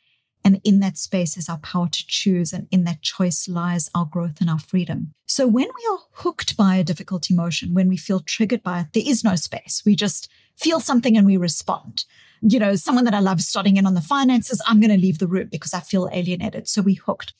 [0.45, 2.51] And in that space is our power to choose.
[2.51, 5.13] And in that choice lies our growth and our freedom.
[5.25, 8.87] So when we are hooked by a difficult emotion, when we feel triggered by it,
[8.93, 9.81] there is no space.
[9.85, 12.05] We just feel something and we respond.
[12.41, 15.19] You know, someone that I love starting in on the finances, I'm going to leave
[15.19, 16.67] the room because I feel alienated.
[16.67, 17.33] So we hooked.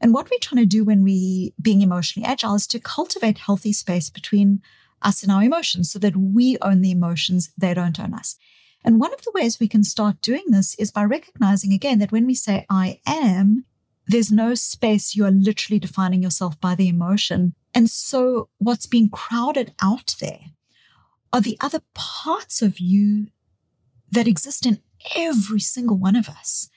[0.00, 3.72] And what we're trying to do when we being emotionally agile is to cultivate healthy
[3.72, 4.62] space between
[5.02, 8.36] us and our emotions so that we own the emotions, they don't own us.
[8.84, 12.12] And one of the ways we can start doing this is by recognizing again that
[12.12, 13.64] when we say I am,
[14.06, 15.14] there's no space.
[15.14, 17.54] You are literally defining yourself by the emotion.
[17.74, 20.40] And so what's being crowded out there
[21.32, 23.28] are the other parts of you
[24.10, 24.80] that exist in
[25.14, 26.70] every single one of us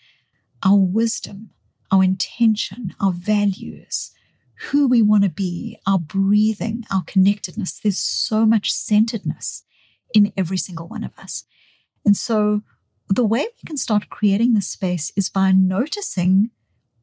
[0.64, 1.50] our wisdom,
[1.92, 4.12] our intention, our values,
[4.70, 7.80] who we want to be, our breathing, our connectedness.
[7.80, 9.64] There's so much centeredness
[10.14, 11.46] in every single one of us.
[12.06, 12.62] And so
[13.10, 16.52] the way we can start creating this space is by noticing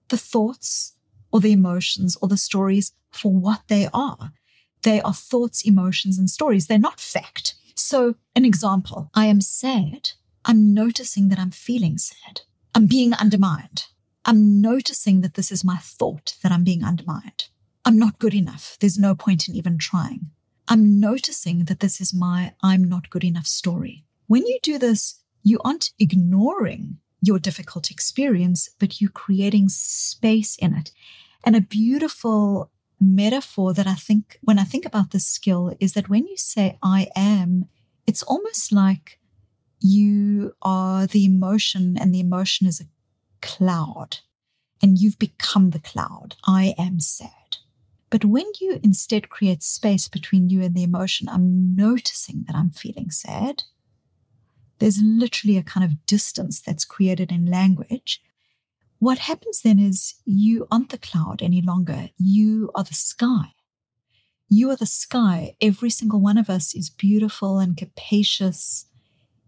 [0.09, 0.95] the thoughts
[1.33, 4.33] or the emotions or the stories for what they are.
[4.83, 6.67] They are thoughts, emotions, and stories.
[6.67, 7.55] They're not fact.
[7.75, 10.11] So, an example I am sad.
[10.45, 12.41] I'm noticing that I'm feeling sad.
[12.75, 13.85] I'm being undermined.
[14.25, 17.49] I'm noticing that this is my thought that I'm being undermined.
[17.85, 18.77] I'm not good enough.
[18.81, 20.31] There's no point in even trying.
[20.69, 24.05] I'm noticing that this is my I'm not good enough story.
[24.29, 30.75] When you do this, you aren't ignoring your difficult experience, but you're creating space in
[30.75, 30.93] it.
[31.45, 36.11] And a beautiful metaphor that I think, when I think about this skill, is that
[36.11, 37.69] when you say I am,
[38.07, 39.19] it's almost like
[39.81, 42.89] you are the emotion and the emotion is a
[43.41, 44.19] cloud
[44.83, 46.37] and you've become the cloud.
[46.47, 47.57] I am sad.
[48.11, 52.71] But when you instead create space between you and the emotion, I'm noticing that I'm
[52.71, 53.65] feeling sad
[54.79, 58.23] there's literally a kind of distance that's created in language.
[58.99, 62.11] What happens then is you aren't the cloud any longer.
[62.19, 63.55] You are the sky.
[64.49, 65.55] You are the sky.
[65.61, 68.87] Every single one of us is beautiful and capacious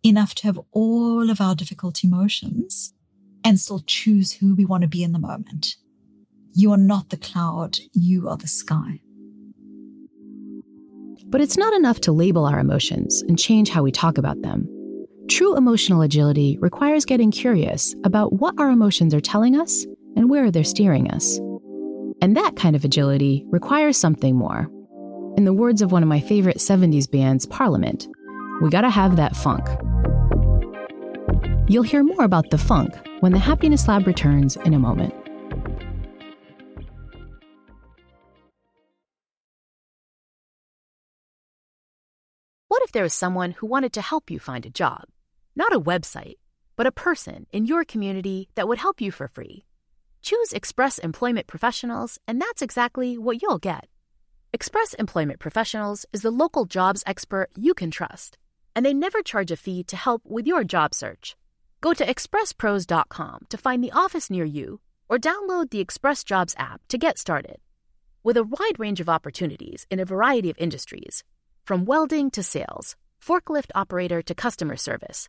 [0.03, 2.93] enough to have all of our difficult emotions
[3.45, 5.77] and still choose who we want to be in the moment.
[6.53, 9.01] You are not the cloud, you are the sky.
[11.27, 14.69] But it's not enough to label our emotions and change how we talk about them.
[15.31, 20.51] True emotional agility requires getting curious about what our emotions are telling us and where
[20.51, 21.38] they're steering us.
[22.21, 24.69] And that kind of agility requires something more.
[25.37, 28.09] In the words of one of my favorite 70s bands, Parliament,
[28.61, 29.64] we gotta have that funk.
[31.69, 35.14] You'll hear more about the funk when the Happiness Lab returns in a moment.
[42.66, 45.05] What if there was someone who wanted to help you find a job?
[45.61, 46.38] Not a website,
[46.75, 49.66] but a person in your community that would help you for free.
[50.23, 53.85] Choose Express Employment Professionals, and that's exactly what you'll get.
[54.54, 58.38] Express Employment Professionals is the local jobs expert you can trust,
[58.75, 61.37] and they never charge a fee to help with your job search.
[61.83, 64.81] Go to expresspros.com to find the office near you
[65.11, 67.58] or download the Express Jobs app to get started.
[68.25, 71.23] With a wide range of opportunities in a variety of industries,
[71.65, 75.29] from welding to sales, forklift operator to customer service,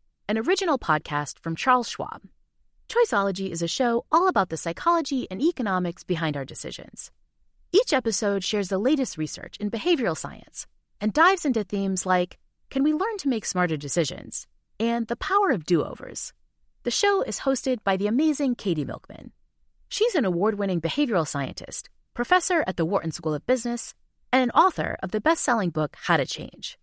[0.31, 2.21] an original podcast from Charles Schwab.
[2.87, 7.11] Choiceology is a show all about the psychology and economics behind our decisions.
[7.73, 10.67] Each episode shares the latest research in behavioral science
[11.01, 12.37] and dives into themes like
[12.69, 14.47] can we learn to make smarter decisions
[14.79, 16.31] and the power of do overs.
[16.83, 19.33] The show is hosted by the amazing Katie Milkman.
[19.89, 23.93] She's an award winning behavioral scientist, professor at the Wharton School of Business,
[24.31, 26.77] and an author of the best selling book How to Change.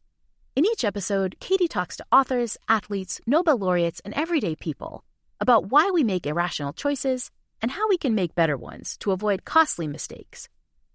[0.59, 5.05] In each episode, Katie talks to authors, athletes, Nobel laureates, and everyday people
[5.41, 7.31] about why we make irrational choices
[7.63, 10.49] and how we can make better ones to avoid costly mistakes.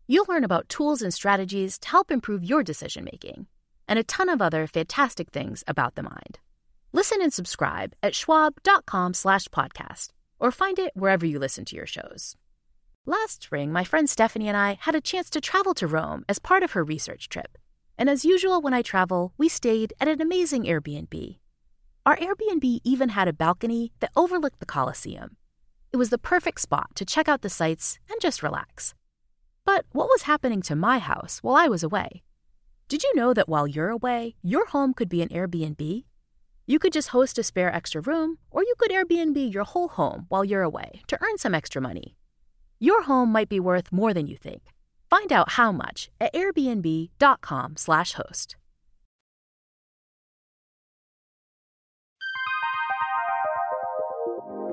[0.05, 3.47] You'll learn about tools and strategies to help improve your decision making,
[3.87, 6.39] and a ton of other fantastic things about the mind.
[6.91, 10.09] Listen and subscribe at schwab.com slash podcast,
[10.41, 12.35] or find it wherever you listen to your shows.
[13.05, 16.37] Last spring, my friend Stephanie and I had a chance to travel to Rome as
[16.37, 17.57] part of her research trip.
[17.97, 21.37] And as usual, when I travel, we stayed at an amazing Airbnb.
[22.05, 25.37] Our Airbnb even had a balcony that overlooked the Colosseum.
[25.91, 28.93] It was the perfect spot to check out the sights and just relax.
[29.63, 32.23] But what was happening to my house while I was away?
[32.89, 36.03] Did you know that while you're away, your home could be an Airbnb?
[36.65, 40.25] You could just host a spare extra room, or you could Airbnb your whole home
[40.29, 42.17] while you're away to earn some extra money.
[42.79, 44.72] Your home might be worth more than you think.
[45.13, 48.55] Find out how much at airbnb.com/slash host.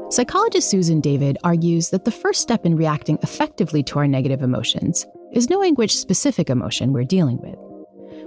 [0.09, 5.05] Psychologist Susan David argues that the first step in reacting effectively to our negative emotions
[5.35, 7.59] is knowing which specific emotion we're dealing with.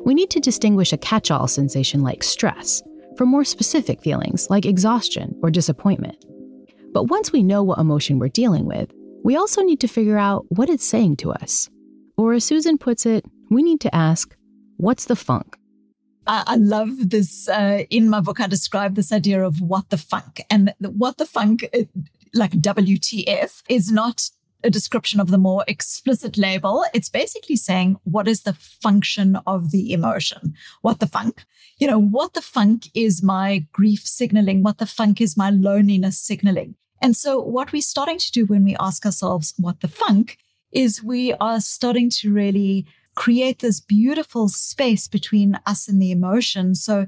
[0.05, 2.83] We need to distinguish a catch all sensation like stress
[3.17, 6.23] from more specific feelings like exhaustion or disappointment.
[6.93, 8.91] But once we know what emotion we're dealing with,
[9.23, 11.71] we also need to figure out what it's saying to us.
[12.17, 14.35] Or as Susan puts it, we need to ask,
[14.77, 15.57] what's the funk?
[16.25, 17.49] I love this.
[17.49, 20.41] Uh, in my book, I describe this idea of what the funk.
[20.49, 21.83] And what the funk, uh,
[22.33, 24.29] like WTF, is not
[24.63, 26.85] a description of the more explicit label.
[26.93, 30.53] It's basically saying what is the function of the emotion?
[30.81, 31.43] What the funk?
[31.77, 34.63] You know, what the funk is my grief signaling?
[34.63, 36.75] What the funk is my loneliness signaling?
[37.01, 40.37] And so, what we're starting to do when we ask ourselves what the funk
[40.73, 46.75] is we are starting to really create this beautiful space between us and the emotion.
[46.75, 47.07] So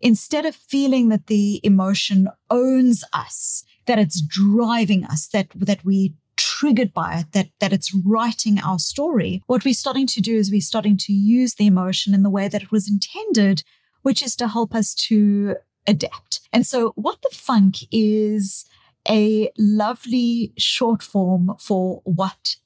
[0.00, 6.14] instead of feeling that the emotion owns us, that it's driving us, that, that we
[6.36, 10.50] triggered by it, that, that it's writing our story, what we're starting to do is
[10.50, 13.62] we're starting to use the emotion in the way that it was intended,
[14.02, 16.40] which is to help us to adapt.
[16.52, 18.66] And so what the funk is
[19.08, 22.56] a lovely short form for what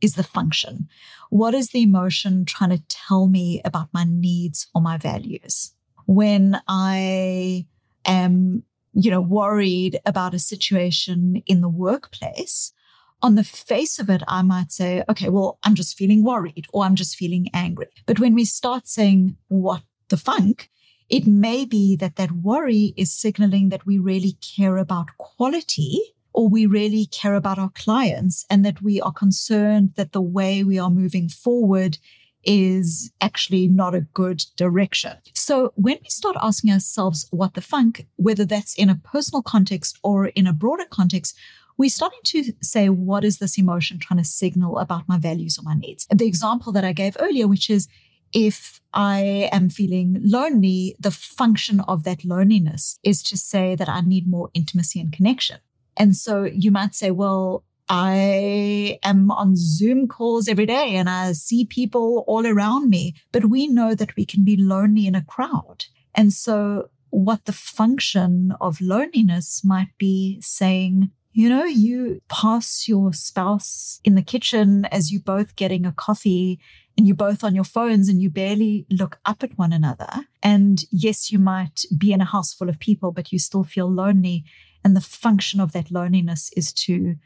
[0.00, 0.88] is the function?
[1.30, 5.72] What is the emotion trying to tell me about my needs or my values?
[6.06, 7.66] When I
[8.04, 8.62] am,
[8.94, 12.72] you know, worried about a situation in the workplace,
[13.20, 16.84] on the face of it, I might say, okay, well, I'm just feeling worried or
[16.84, 17.88] I'm just feeling angry.
[18.06, 20.70] But when we start saying what the funk,
[21.08, 26.00] it may be that that worry is signaling that we really care about quality
[26.32, 30.62] or we really care about our clients and that we are concerned that the way
[30.62, 31.98] we are moving forward
[32.44, 35.12] is actually not a good direction.
[35.34, 39.98] So when we start asking ourselves what the funk, whether that's in a personal context
[40.02, 41.36] or in a broader context,
[41.76, 45.62] we're starting to say, what is this emotion trying to signal about my values or
[45.62, 46.06] my needs?
[46.10, 47.88] The example that I gave earlier, which is
[48.32, 54.00] if I am feeling lonely, the function of that loneliness is to say that I
[54.00, 55.58] need more intimacy and connection.
[55.98, 61.32] And so you might say, well, I am on Zoom calls every day and I
[61.32, 65.24] see people all around me, but we know that we can be lonely in a
[65.24, 65.86] crowd.
[66.14, 73.12] And so what the function of loneliness might be saying, you know, you pass your
[73.12, 76.58] spouse in the kitchen as you both getting a coffee
[76.96, 80.08] and you're both on your phones and you barely look up at one another.
[80.42, 83.90] And yes, you might be in a house full of people, but you still feel
[83.90, 84.44] lonely.
[84.84, 87.16] And the function of that loneliness is to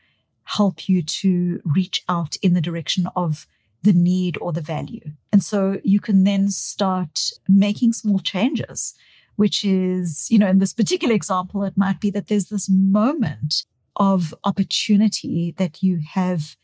[0.44, 3.46] help you to reach out in the direction of
[3.82, 5.12] the need or the value.
[5.32, 8.94] And so you can then start making small changes
[9.36, 13.64] which is, you know, in this particular example, it might be that there's this moment
[13.96, 16.56] of opportunity that you have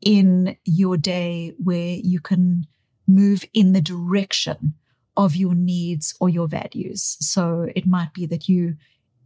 [0.00, 2.66] in your day where you can
[3.06, 4.74] move in the direction
[5.16, 7.16] of your needs or your values.
[7.20, 8.76] So it might be that you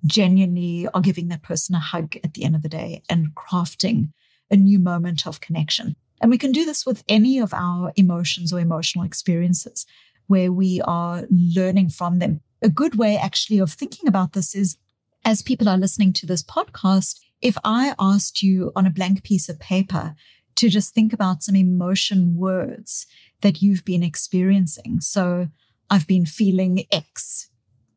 [0.07, 4.13] genuinely are giving that person a hug at the end of the day and crafting
[4.51, 5.97] a new moment of connection.
[6.21, 9.87] And we can do this with any of our emotions or emotional experiences
[10.27, 12.41] where we are learning from them.
[12.63, 14.77] A good way, actually, of thinking about this is
[15.25, 19.49] as people are listening to this podcast, if I asked you on a blank piece
[19.49, 20.15] of paper
[20.57, 23.07] to just think about some emotion words
[23.41, 25.01] that you've been experiencing.
[25.01, 25.49] So
[25.91, 27.51] I've been feeling X,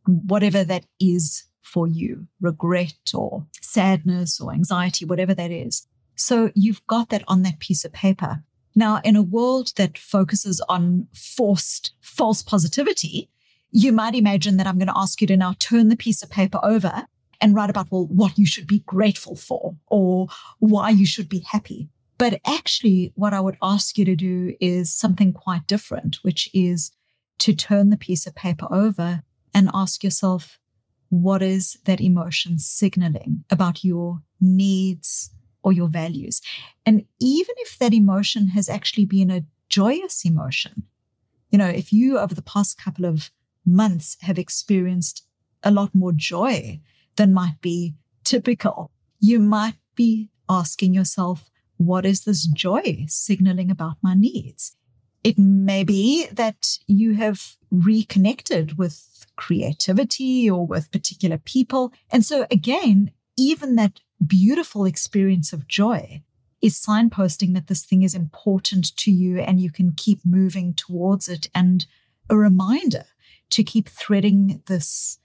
[0.06, 5.88] whatever that is for you, regret or sadness or anxiety, whatever that is.
[6.16, 8.44] So you've got that on that piece of paper.
[8.76, 13.30] Now, in a world that focuses on forced false positivity,
[13.72, 16.30] you might imagine that I'm going to ask you to now turn the piece of
[16.30, 17.06] paper over
[17.42, 20.28] and write about, well, what you should be grateful for or
[20.60, 21.90] why you should be happy.
[22.18, 26.92] But actually, what I would ask you to do is something quite different, which is
[27.40, 29.22] to turn the piece of paper over
[29.54, 30.60] and ask yourself,
[31.10, 35.32] what is that emotion signaling about your needs
[35.64, 36.42] or your values?
[36.86, 40.84] And even if that emotion has actually been a joyous emotion,
[41.50, 43.32] you know, if you over the past couple of
[43.66, 45.26] months have experienced
[45.64, 46.80] a lot more joy
[47.16, 53.98] than might be typical, you might be asking yourself, what is this joy signaling about
[54.02, 54.76] my needs?
[55.24, 61.94] It may be that you have reconnected with creativity or with particular people.
[62.12, 66.24] And so, again, even that beautiful experience of joy
[66.62, 71.30] is signposting that this thing is important to you and you can keep moving towards
[71.30, 71.86] it and
[72.30, 73.06] a reminder
[73.52, 75.20] to keep threading this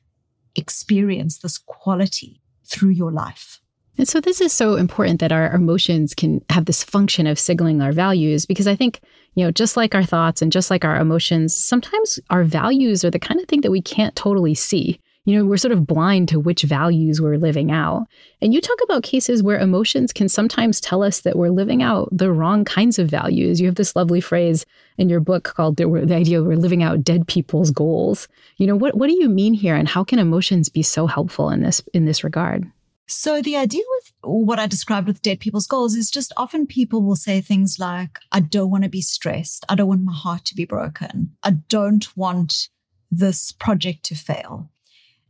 [0.54, 3.60] experience, this quality through your life.
[3.98, 7.82] And so this is so important that our emotions can have this function of signaling
[7.82, 9.00] our values because I think,
[9.34, 13.10] you know, just like our thoughts and just like our emotions, sometimes our values are
[13.10, 14.98] the kind of thing that we can't totally see.
[15.24, 18.08] You know, we're sort of blind to which values we're living out.
[18.40, 22.08] And you talk about cases where emotions can sometimes tell us that we're living out
[22.10, 23.60] the wrong kinds of values.
[23.60, 24.66] You have this lovely phrase
[24.98, 28.26] in your book called the, the idea we're living out dead people's goals.
[28.56, 31.50] You know, what, what do you mean here and how can emotions be so helpful
[31.50, 32.68] in this in this regard?
[33.08, 37.02] So the idea with what I described with dead people's goals is just often people
[37.02, 39.64] will say things like, I don't want to be stressed.
[39.68, 41.36] I don't want my heart to be broken.
[41.42, 42.68] I don't want
[43.10, 44.70] this project to fail.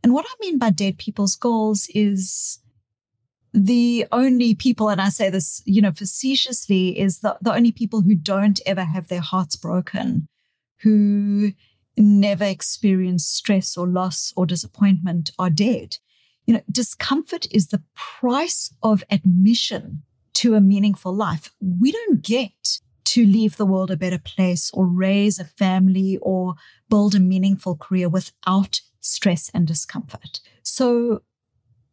[0.03, 2.59] And what I mean by dead people's goals is
[3.53, 8.01] the only people, and I say this, you know, facetiously, is the, the only people
[8.01, 10.27] who don't ever have their hearts broken,
[10.81, 11.53] who
[11.95, 15.97] never experience stress or loss or disappointment are dead.
[16.45, 20.03] You know, discomfort is the price of admission
[20.35, 21.53] to a meaningful life.
[21.61, 26.55] We don't get to leave the world a better place or raise a family or
[26.89, 30.39] build a meaningful career without stress and discomfort.
[30.63, 31.21] So,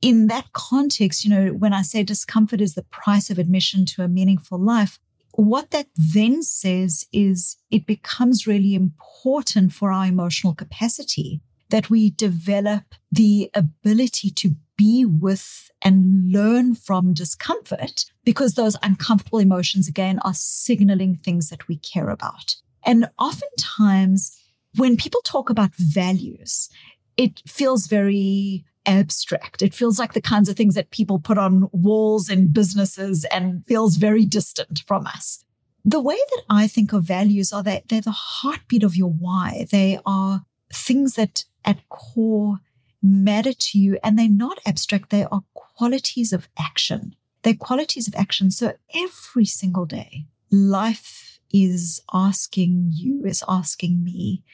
[0.01, 4.03] in that context, you know, when I say discomfort is the price of admission to
[4.03, 4.99] a meaningful life,
[5.33, 12.11] what that then says is it becomes really important for our emotional capacity that we
[12.11, 20.19] develop the ability to be with and learn from discomfort because those uncomfortable emotions, again,
[20.21, 22.57] are signaling things that we care about.
[22.85, 24.37] And oftentimes,
[24.77, 26.69] when people talk about values,
[27.17, 29.63] it feels very abstract.
[29.63, 33.65] It feels like the kinds of things that people put on walls in businesses and
[33.67, 35.45] feels very distant from us.
[35.85, 39.67] The way that I think of values are that they're the heartbeat of your why.
[39.71, 40.43] They are
[40.73, 42.61] things that at core
[43.03, 45.11] matter to you and they're not abstract.
[45.11, 47.15] They are qualities of action.
[47.43, 48.51] They're qualities of action.
[48.51, 54.45] So every single day, life is asking you, is asking me,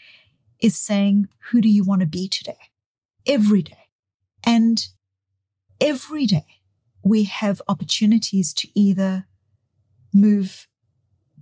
[0.60, 2.70] is saying, who do you want to be today?
[3.26, 3.88] Every day.
[4.44, 4.86] And
[5.80, 6.46] every day
[7.02, 9.26] we have opportunities to either
[10.14, 10.68] move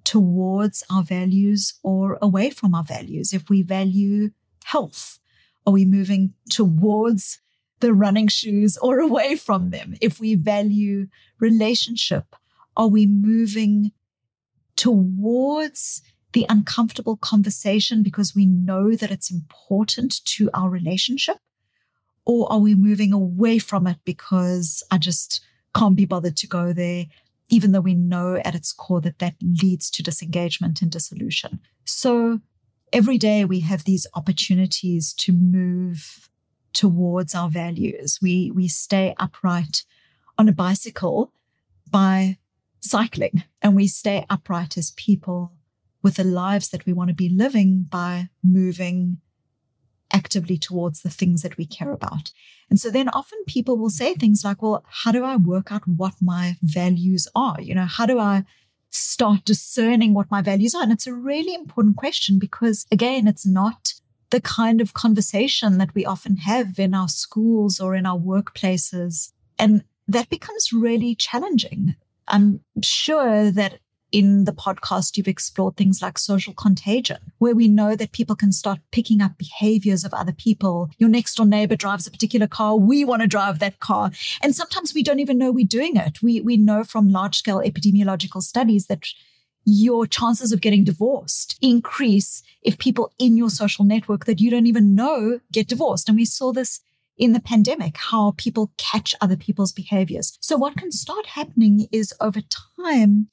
[0.02, 3.32] towards our values or away from our values.
[3.32, 4.30] If we value
[4.64, 5.18] health,
[5.66, 7.40] are we moving towards
[7.80, 9.94] the running shoes or away from them?
[10.00, 11.06] If we value
[11.40, 12.36] relationship,
[12.76, 13.92] are we moving
[14.76, 16.02] towards
[16.32, 21.38] the uncomfortable conversation because we know that it's important to our relationship?
[22.26, 25.44] Or are we moving away from it because I just
[25.74, 27.06] can't be bothered to go there,
[27.48, 31.60] even though we know at its core that that leads to disengagement and dissolution?
[31.84, 32.40] So
[32.94, 36.30] every day we have these opportunities to move
[36.72, 38.20] towards our values.
[38.22, 39.82] We, we stay upright
[40.38, 41.32] on a bicycle
[41.90, 42.38] by
[42.80, 45.52] cycling and we stay upright as people
[46.02, 49.18] with the lives that we want to be living by moving
[50.12, 52.30] actively towards the things that we care about.
[52.70, 55.88] And so then often people will say things like, well, how do I work out
[55.88, 57.60] what my values are?
[57.60, 58.44] You know, how do I
[58.94, 60.82] start discerning what my values are?
[60.82, 63.94] And it's a really important question because, again, it's not
[64.30, 69.32] the kind of conversation that we often have in our schools or in our workplaces.
[69.58, 71.94] And that becomes really challenging.
[72.28, 73.78] I'm sure that
[74.14, 78.52] in the podcast, you've explored things like social contagion, where we know that people can
[78.52, 80.88] start picking up behaviors of other people.
[80.98, 82.76] Your next door neighbor drives a particular car.
[82.76, 84.12] We want to drive that car.
[84.40, 86.22] And sometimes we don't even know we're doing it.
[86.22, 89.08] We, we know from large scale epidemiological studies that
[89.64, 94.68] your chances of getting divorced increase if people in your social network that you don't
[94.68, 96.08] even know get divorced.
[96.08, 96.80] And we saw this
[97.16, 100.38] in the pandemic, how people catch other people's behaviors.
[100.40, 102.40] So what can start happening is over
[102.78, 103.28] time,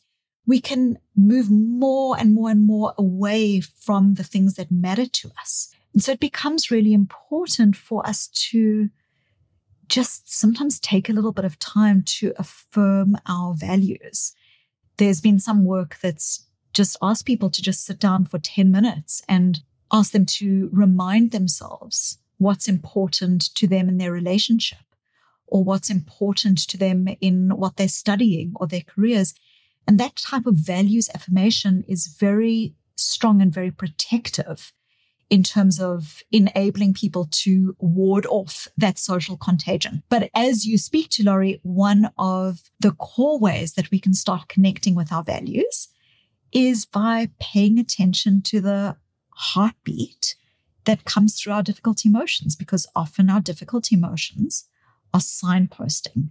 [0.48, 5.32] we can move more and more and more away from the things that matter to
[5.40, 5.74] us.
[5.94, 8.90] And so it becomes really important for us to
[9.88, 14.34] just sometimes take a little bit of time to affirm our values.
[14.98, 19.22] There's been some work that's just asked people to just sit down for 10 minutes
[19.28, 19.60] and
[19.92, 24.80] ask them to remind themselves what's important to them in their relationship
[25.48, 29.34] or what's important to them in what they're studying or their careers.
[29.88, 34.72] And that type of values affirmation is very strong and very protective
[35.30, 40.04] in terms of enabling people to ward off that social contagion.
[40.10, 44.50] But as you speak to Laurie, one of the core ways that we can start
[44.50, 45.88] connecting with our values
[46.52, 48.98] is by paying attention to the
[49.36, 50.36] heartbeat
[50.84, 54.66] that comes through our difficult emotions, because often our difficult emotions
[55.14, 56.30] are signposting.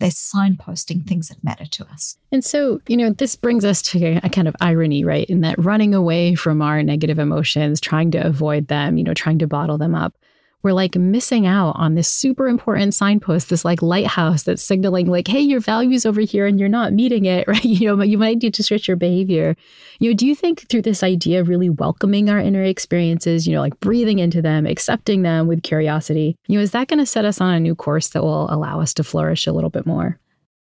[0.00, 2.16] They're signposting things that matter to us.
[2.30, 5.28] And so, you know, this brings us to a kind of irony, right?
[5.28, 9.38] In that running away from our negative emotions, trying to avoid them, you know, trying
[9.40, 10.14] to bottle them up,
[10.62, 15.28] we're like missing out on this super important signpost, this like lighthouse that's signaling like,
[15.28, 17.64] hey, your value's over here and you're not meeting it, right?
[17.64, 19.56] You know, you might need to switch your behavior.
[20.00, 23.54] You know, do you think through this idea of really welcoming our inner experiences, you
[23.54, 27.06] know, like breathing into them, accepting them with curiosity, you know, is that going to
[27.06, 29.86] set us on a new course that will allow us to flourish a little bit
[29.86, 30.18] more?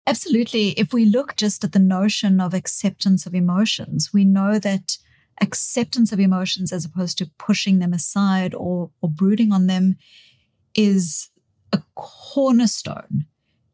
[0.07, 0.70] Absolutely.
[0.70, 4.99] If we look just at the notion of acceptance of emotions, we know that
[5.41, 9.97] acceptance of emotions as opposed to pushing them aside or, or brooding on them
[10.74, 11.28] is
[11.72, 13.26] a cornerstone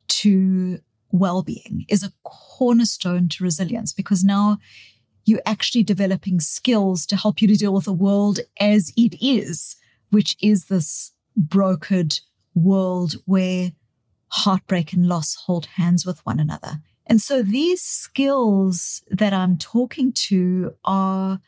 [0.09, 0.79] to
[1.11, 4.59] well-being is a cornerstone to resilience because now
[5.25, 9.77] you're actually developing skills to help you to deal with the world as it is
[10.11, 12.21] which is this brokered
[12.55, 13.73] world where
[14.31, 16.81] heartbreak and loss hold hands with one another.
[17.07, 21.41] And so these skills that I'm talking to are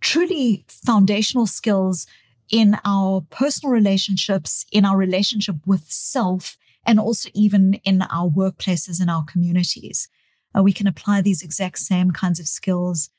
[0.00, 2.06] truly foundational skills
[2.50, 9.00] in our personal relationships, in our relationship with self, and also even in our workplaces
[9.00, 10.08] and our communities.
[10.56, 13.10] Uh, we can apply these exact same kinds of skills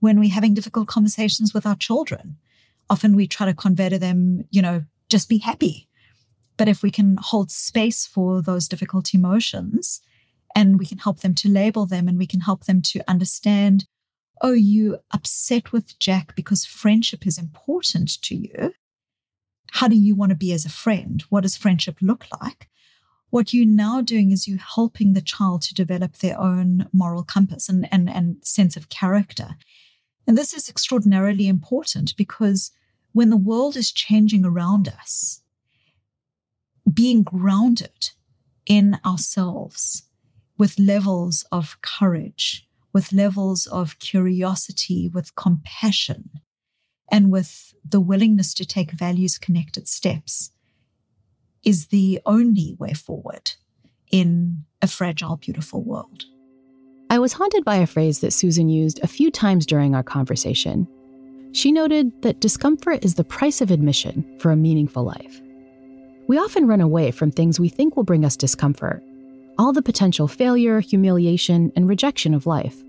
[0.00, 2.36] when we're having difficult conversations with our children.
[2.88, 5.88] Often we try to convey to them, you know, just be happy.
[6.56, 10.00] But if we can hold space for those difficult emotions
[10.54, 13.86] and we can help them to label them and we can help them to understand
[14.40, 18.72] oh, you upset with Jack because friendship is important to you.
[19.72, 21.22] How do you want to be as a friend?
[21.28, 22.68] What does friendship look like?
[23.30, 27.68] What you're now doing is you're helping the child to develop their own moral compass
[27.68, 29.56] and, and, and sense of character.
[30.26, 32.72] And this is extraordinarily important because
[33.12, 35.42] when the world is changing around us,
[36.92, 38.10] being grounded
[38.66, 40.04] in ourselves
[40.58, 46.30] with levels of courage, with levels of curiosity, with compassion,
[47.10, 50.50] and with the willingness to take values connected steps
[51.64, 53.52] is the only way forward
[54.10, 56.24] in a fragile, beautiful world.
[57.10, 60.86] I was haunted by a phrase that Susan used a few times during our conversation.
[61.52, 65.40] She noted that discomfort is the price of admission for a meaningful life.
[66.28, 69.02] We often run away from things we think will bring us discomfort
[69.60, 72.82] all the potential failure, humiliation, and rejection of life.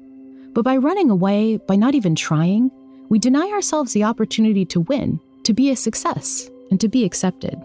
[0.53, 2.71] But by running away, by not even trying,
[3.09, 7.61] we deny ourselves the opportunity to win, to be a success, and to be accepted.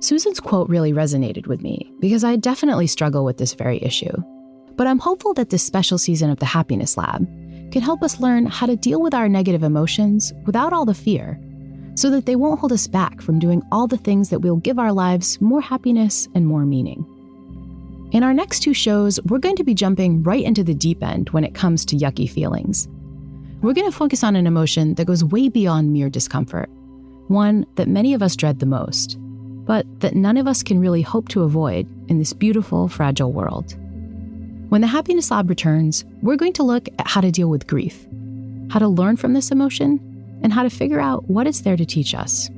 [0.00, 4.12] Susan's quote really resonated with me because I definitely struggle with this very issue.
[4.76, 7.26] But I'm hopeful that this special season of the Happiness Lab
[7.72, 11.40] can help us learn how to deal with our negative emotions without all the fear,
[11.94, 14.78] so that they won't hold us back from doing all the things that will give
[14.78, 17.06] our lives more happiness and more meaning.
[18.16, 21.28] In our next two shows, we're going to be jumping right into the deep end
[21.30, 22.88] when it comes to yucky feelings.
[23.60, 26.70] We're going to focus on an emotion that goes way beyond mere discomfort,
[27.28, 29.18] one that many of us dread the most,
[29.66, 33.76] but that none of us can really hope to avoid in this beautiful, fragile world.
[34.70, 38.06] When the Happiness Lab returns, we're going to look at how to deal with grief,
[38.70, 40.00] how to learn from this emotion,
[40.42, 42.48] and how to figure out what it's there to teach us.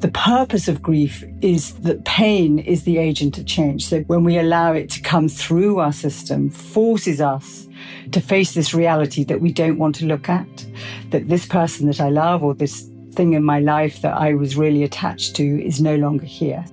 [0.00, 3.86] The purpose of grief is that pain is the agent of change.
[3.86, 7.68] So when we allow it to come through our system, forces us
[8.12, 10.66] to face this reality that we don't want to look at,
[11.10, 14.56] that this person that I love or this thing in my life that I was
[14.56, 16.64] really attached to is no longer here.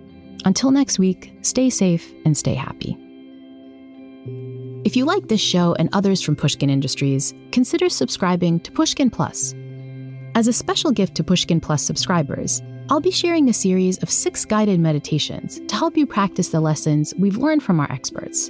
[0.46, 2.96] Until next week, stay safe and stay happy.
[4.86, 9.56] If you like this show and others from Pushkin Industries, consider subscribing to Pushkin Plus.
[10.36, 14.46] As a special gift to Pushkin Plus subscribers, I'll be sharing a series of six
[14.46, 18.50] guided meditations to help you practice the lessons we've learned from our experts.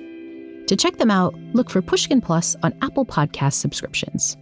[0.68, 4.36] To check them out, look for Pushkin Plus on Apple Podcast subscriptions.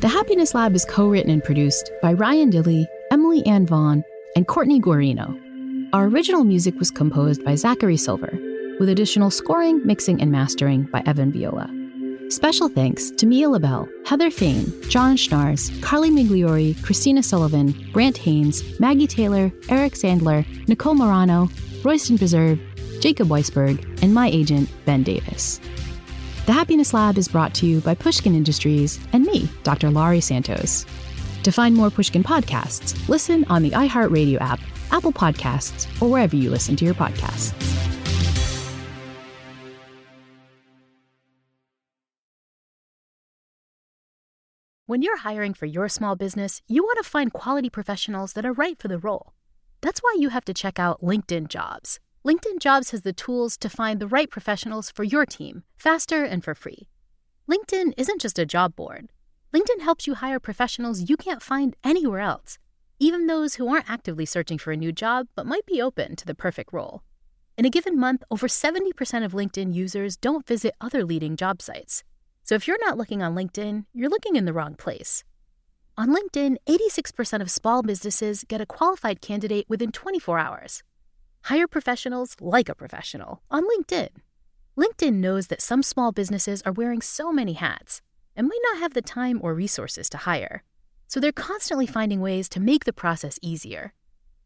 [0.00, 4.04] The Happiness Lab is co written and produced by Ryan Dilley, Emily Ann Vaughn,
[4.36, 5.34] and Courtney Guarino.
[5.94, 8.38] Our original music was composed by Zachary Silver,
[8.78, 11.77] with additional scoring, mixing, and mastering by Evan Viola.
[12.30, 18.78] Special thanks to Mia LaBelle, Heather Fain, John Schnars, Carly Migliori, Christina Sullivan, Brant Haynes,
[18.78, 21.48] Maggie Taylor, Eric Sandler, Nicole Morano,
[21.82, 22.60] Royston Beserve,
[23.00, 25.58] Jacob Weisberg, and my agent, Ben Davis.
[26.44, 29.88] The Happiness Lab is brought to you by Pushkin Industries and me, Dr.
[29.88, 30.84] Laurie Santos.
[31.44, 34.60] To find more Pushkin podcasts, listen on the iHeartRadio app,
[34.90, 37.54] Apple Podcasts, or wherever you listen to your podcasts.
[44.88, 48.54] When you're hiring for your small business, you want to find quality professionals that are
[48.54, 49.34] right for the role.
[49.82, 52.00] That's why you have to check out LinkedIn Jobs.
[52.24, 56.42] LinkedIn Jobs has the tools to find the right professionals for your team faster and
[56.42, 56.88] for free.
[57.46, 59.10] LinkedIn isn't just a job board.
[59.52, 62.56] LinkedIn helps you hire professionals you can't find anywhere else,
[62.98, 66.24] even those who aren't actively searching for a new job but might be open to
[66.24, 67.02] the perfect role.
[67.58, 72.04] In a given month, over 70% of LinkedIn users don't visit other leading job sites.
[72.48, 75.22] So if you're not looking on LinkedIn, you're looking in the wrong place.
[75.98, 80.82] On LinkedIn, 86% of small businesses get a qualified candidate within 24 hours.
[81.42, 84.08] Hire professionals like a professional on LinkedIn.
[84.78, 88.00] LinkedIn knows that some small businesses are wearing so many hats
[88.34, 90.62] and might not have the time or resources to hire.
[91.06, 93.92] So they're constantly finding ways to make the process easier.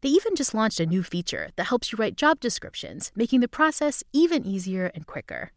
[0.01, 3.47] They even just launched a new feature that helps you write job descriptions, making the
[3.47, 5.53] process even easier and quicker.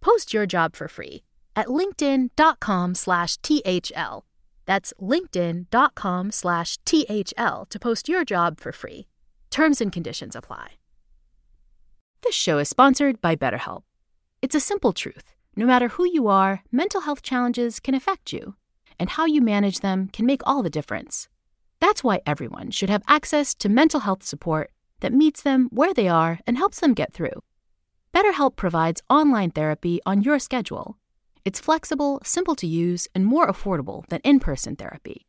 [0.00, 1.22] Post your job for free
[1.56, 4.24] at linkedin.com slash THL.
[4.66, 9.06] That's linkedin.com slash THL to post your job for free.
[9.50, 10.72] Terms and conditions apply.
[12.22, 13.82] This show is sponsored by BetterHelp.
[14.40, 15.34] It's a simple truth.
[15.56, 18.54] No matter who you are, mental health challenges can affect you,
[18.98, 21.28] and how you manage them can make all the difference.
[21.80, 26.08] That's why everyone should have access to mental health support that meets them where they
[26.08, 27.42] are and helps them get through.
[28.14, 30.96] BetterHelp provides online therapy on your schedule.
[31.44, 35.26] It's flexible, simple to use, and more affordable than in person therapy.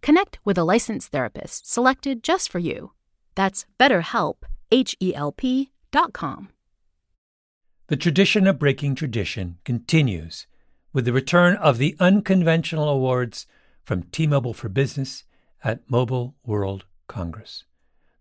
[0.00, 2.92] Connect with a licensed therapist selected just for you.
[3.34, 4.36] That's BetterHelp,
[4.70, 6.48] H E L P dot com.
[7.88, 10.46] The tradition of breaking tradition continues
[10.92, 13.46] with the return of the unconventional awards
[13.84, 15.24] from T Mobile for Business
[15.62, 17.64] at Mobile World Congress.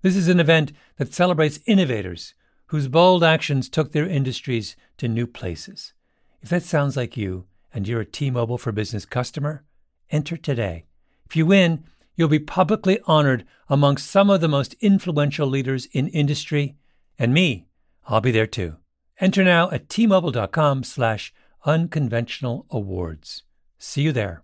[0.01, 2.33] This is an event that celebrates innovators
[2.67, 5.93] whose bold actions took their industries to new places.
[6.41, 9.63] If that sounds like you and you're a T Mobile for Business customer,
[10.09, 10.85] enter today.
[11.25, 11.83] If you win,
[12.15, 16.75] you'll be publicly honored among some of the most influential leaders in industry,
[17.17, 17.67] and me,
[18.07, 18.77] I'll be there too.
[19.19, 21.33] Enter now at tmobile.com slash
[21.65, 23.43] unconventional awards.
[23.77, 24.43] See you there.